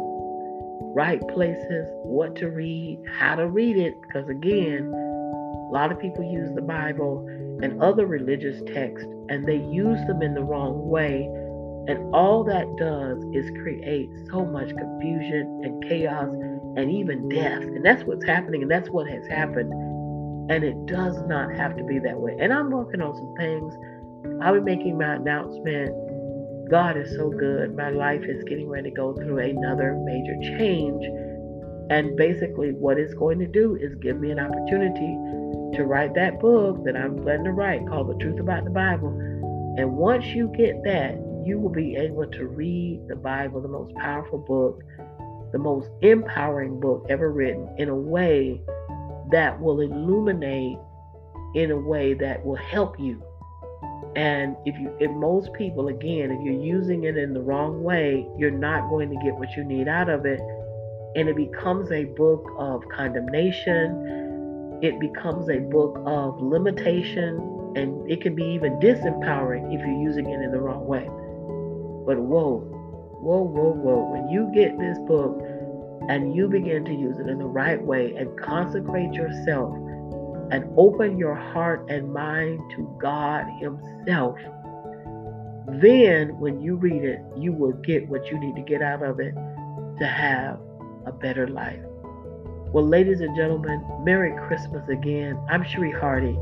right 0.96 1.20
places, 1.28 1.86
what 2.04 2.34
to 2.36 2.48
read, 2.48 3.00
how 3.18 3.34
to 3.34 3.48
read 3.48 3.76
it. 3.76 3.94
Because 4.00 4.30
again, 4.30 4.90
a 4.92 5.72
lot 5.72 5.92
of 5.92 6.00
people 6.00 6.24
use 6.24 6.54
the 6.54 6.62
Bible 6.62 7.26
and 7.62 7.82
other 7.82 8.06
religious 8.06 8.62
texts 8.72 9.06
and 9.28 9.44
they 9.44 9.56
use 9.56 10.00
them 10.06 10.22
in 10.22 10.34
the 10.34 10.42
wrong 10.42 10.88
way 10.88 11.28
and 11.88 12.14
all 12.14 12.44
that 12.44 12.66
does 12.76 13.24
is 13.32 13.50
create 13.62 14.08
so 14.30 14.44
much 14.44 14.68
confusion 14.68 15.62
and 15.64 15.82
chaos 15.88 16.28
and 16.76 16.90
even 16.90 17.28
death. 17.28 17.62
And 17.62 17.84
that's 17.84 18.04
what's 18.04 18.24
happening, 18.24 18.62
and 18.62 18.70
that's 18.70 18.88
what 18.88 19.08
has 19.08 19.26
happened. 19.26 19.72
And 20.50 20.62
it 20.62 20.86
does 20.86 21.16
not 21.26 21.52
have 21.54 21.76
to 21.76 21.84
be 21.84 21.98
that 21.98 22.18
way. 22.18 22.36
And 22.38 22.52
I'm 22.52 22.70
working 22.70 23.00
on 23.00 23.14
some 23.16 23.34
things. 23.36 23.74
I'll 24.42 24.54
be 24.54 24.60
making 24.60 24.98
my 24.98 25.14
announcement. 25.14 26.70
God 26.70 26.96
is 26.96 27.10
so 27.16 27.30
good. 27.30 27.76
My 27.76 27.90
life 27.90 28.22
is 28.22 28.44
getting 28.44 28.68
ready 28.68 28.90
to 28.90 28.96
go 28.96 29.14
through 29.14 29.38
another 29.38 29.94
major 30.04 30.58
change. 30.58 31.04
And 31.90 32.16
basically, 32.16 32.70
what 32.72 32.98
it's 32.98 33.14
going 33.14 33.40
to 33.40 33.46
do 33.46 33.76
is 33.76 33.94
give 33.96 34.20
me 34.20 34.30
an 34.30 34.38
opportunity 34.38 35.18
to 35.76 35.84
write 35.84 36.14
that 36.14 36.38
book 36.38 36.84
that 36.84 36.96
I'm 36.96 37.16
planning 37.16 37.44
to 37.44 37.52
write 37.52 37.86
called 37.88 38.08
The 38.08 38.24
Truth 38.24 38.38
About 38.38 38.64
the 38.64 38.70
Bible. 38.70 39.08
And 39.78 39.96
once 39.96 40.26
you 40.26 40.48
get 40.56 40.82
that, 40.84 41.18
you 41.46 41.58
will 41.58 41.70
be 41.70 41.96
able 41.96 42.26
to 42.26 42.46
read 42.46 43.00
the 43.08 43.16
Bible, 43.16 43.60
the 43.60 43.68
most 43.68 43.94
powerful 43.96 44.38
book, 44.38 44.82
the 45.52 45.58
most 45.58 45.88
empowering 46.02 46.80
book 46.80 47.06
ever 47.08 47.30
written, 47.30 47.68
in 47.78 47.88
a 47.88 47.96
way 47.96 48.60
that 49.30 49.60
will 49.60 49.80
illuminate, 49.80 50.78
in 51.54 51.70
a 51.70 51.76
way 51.76 52.14
that 52.14 52.44
will 52.44 52.56
help 52.56 52.98
you. 52.98 53.22
And 54.14 54.56
if 54.66 54.78
you, 54.78 54.94
if 55.00 55.10
most 55.10 55.52
people, 55.54 55.88
again, 55.88 56.30
if 56.30 56.44
you're 56.44 56.62
using 56.62 57.04
it 57.04 57.16
in 57.16 57.32
the 57.32 57.40
wrong 57.40 57.82
way, 57.82 58.26
you're 58.36 58.50
not 58.50 58.90
going 58.90 59.08
to 59.08 59.16
get 59.24 59.34
what 59.34 59.56
you 59.56 59.64
need 59.64 59.88
out 59.88 60.10
of 60.10 60.26
it. 60.26 60.40
And 61.16 61.28
it 61.28 61.36
becomes 61.36 61.90
a 61.92 62.04
book 62.04 62.50
of 62.58 62.86
condemnation. 62.88 64.80
It 64.82 65.00
becomes 65.00 65.48
a 65.48 65.58
book 65.60 66.02
of 66.04 66.40
limitation. 66.42 67.72
And 67.74 68.10
it 68.10 68.20
can 68.20 68.34
be 68.34 68.44
even 68.44 68.78
disempowering 68.80 69.74
if 69.74 69.80
you're 69.80 70.02
using 70.02 70.28
it 70.28 70.42
in 70.42 70.50
the 70.52 70.60
wrong 70.60 70.86
way. 70.86 71.08
But 72.06 72.18
whoa, 72.18 72.58
whoa, 73.20 73.42
whoa, 73.42 73.72
whoa. 73.72 74.10
When 74.10 74.28
you 74.28 74.50
get 74.54 74.78
this 74.78 74.98
book 75.06 75.40
and 76.08 76.34
you 76.34 76.48
begin 76.48 76.84
to 76.84 76.92
use 76.92 77.18
it 77.18 77.28
in 77.28 77.38
the 77.38 77.44
right 77.44 77.80
way 77.80 78.14
and 78.16 78.38
consecrate 78.38 79.12
yourself 79.12 79.74
and 80.50 80.64
open 80.76 81.16
your 81.16 81.34
heart 81.34 81.88
and 81.88 82.12
mind 82.12 82.60
to 82.76 82.96
God 83.00 83.44
Himself, 83.60 84.36
then 85.80 86.38
when 86.38 86.60
you 86.60 86.76
read 86.76 87.04
it, 87.04 87.20
you 87.38 87.52
will 87.52 87.72
get 87.72 88.08
what 88.08 88.26
you 88.30 88.38
need 88.38 88.56
to 88.56 88.62
get 88.62 88.82
out 88.82 89.02
of 89.02 89.20
it 89.20 89.34
to 89.98 90.06
have 90.06 90.58
a 91.06 91.12
better 91.12 91.46
life. 91.46 91.80
Well, 92.72 92.86
ladies 92.86 93.20
and 93.20 93.36
gentlemen, 93.36 93.84
Merry 94.02 94.34
Christmas 94.48 94.88
again. 94.88 95.38
I'm 95.48 95.62
Cherie 95.62 95.92
Hardy. 95.92 96.36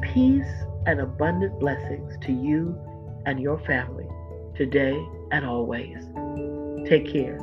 Peace 0.00 0.46
and 0.86 1.00
abundant 1.00 1.58
blessings 1.60 2.14
to 2.22 2.32
you 2.32 2.78
and 3.26 3.40
your 3.40 3.58
family 3.60 4.03
today 4.56 4.94
and 5.30 5.44
always. 5.44 5.98
Take 6.88 7.10
care. 7.12 7.38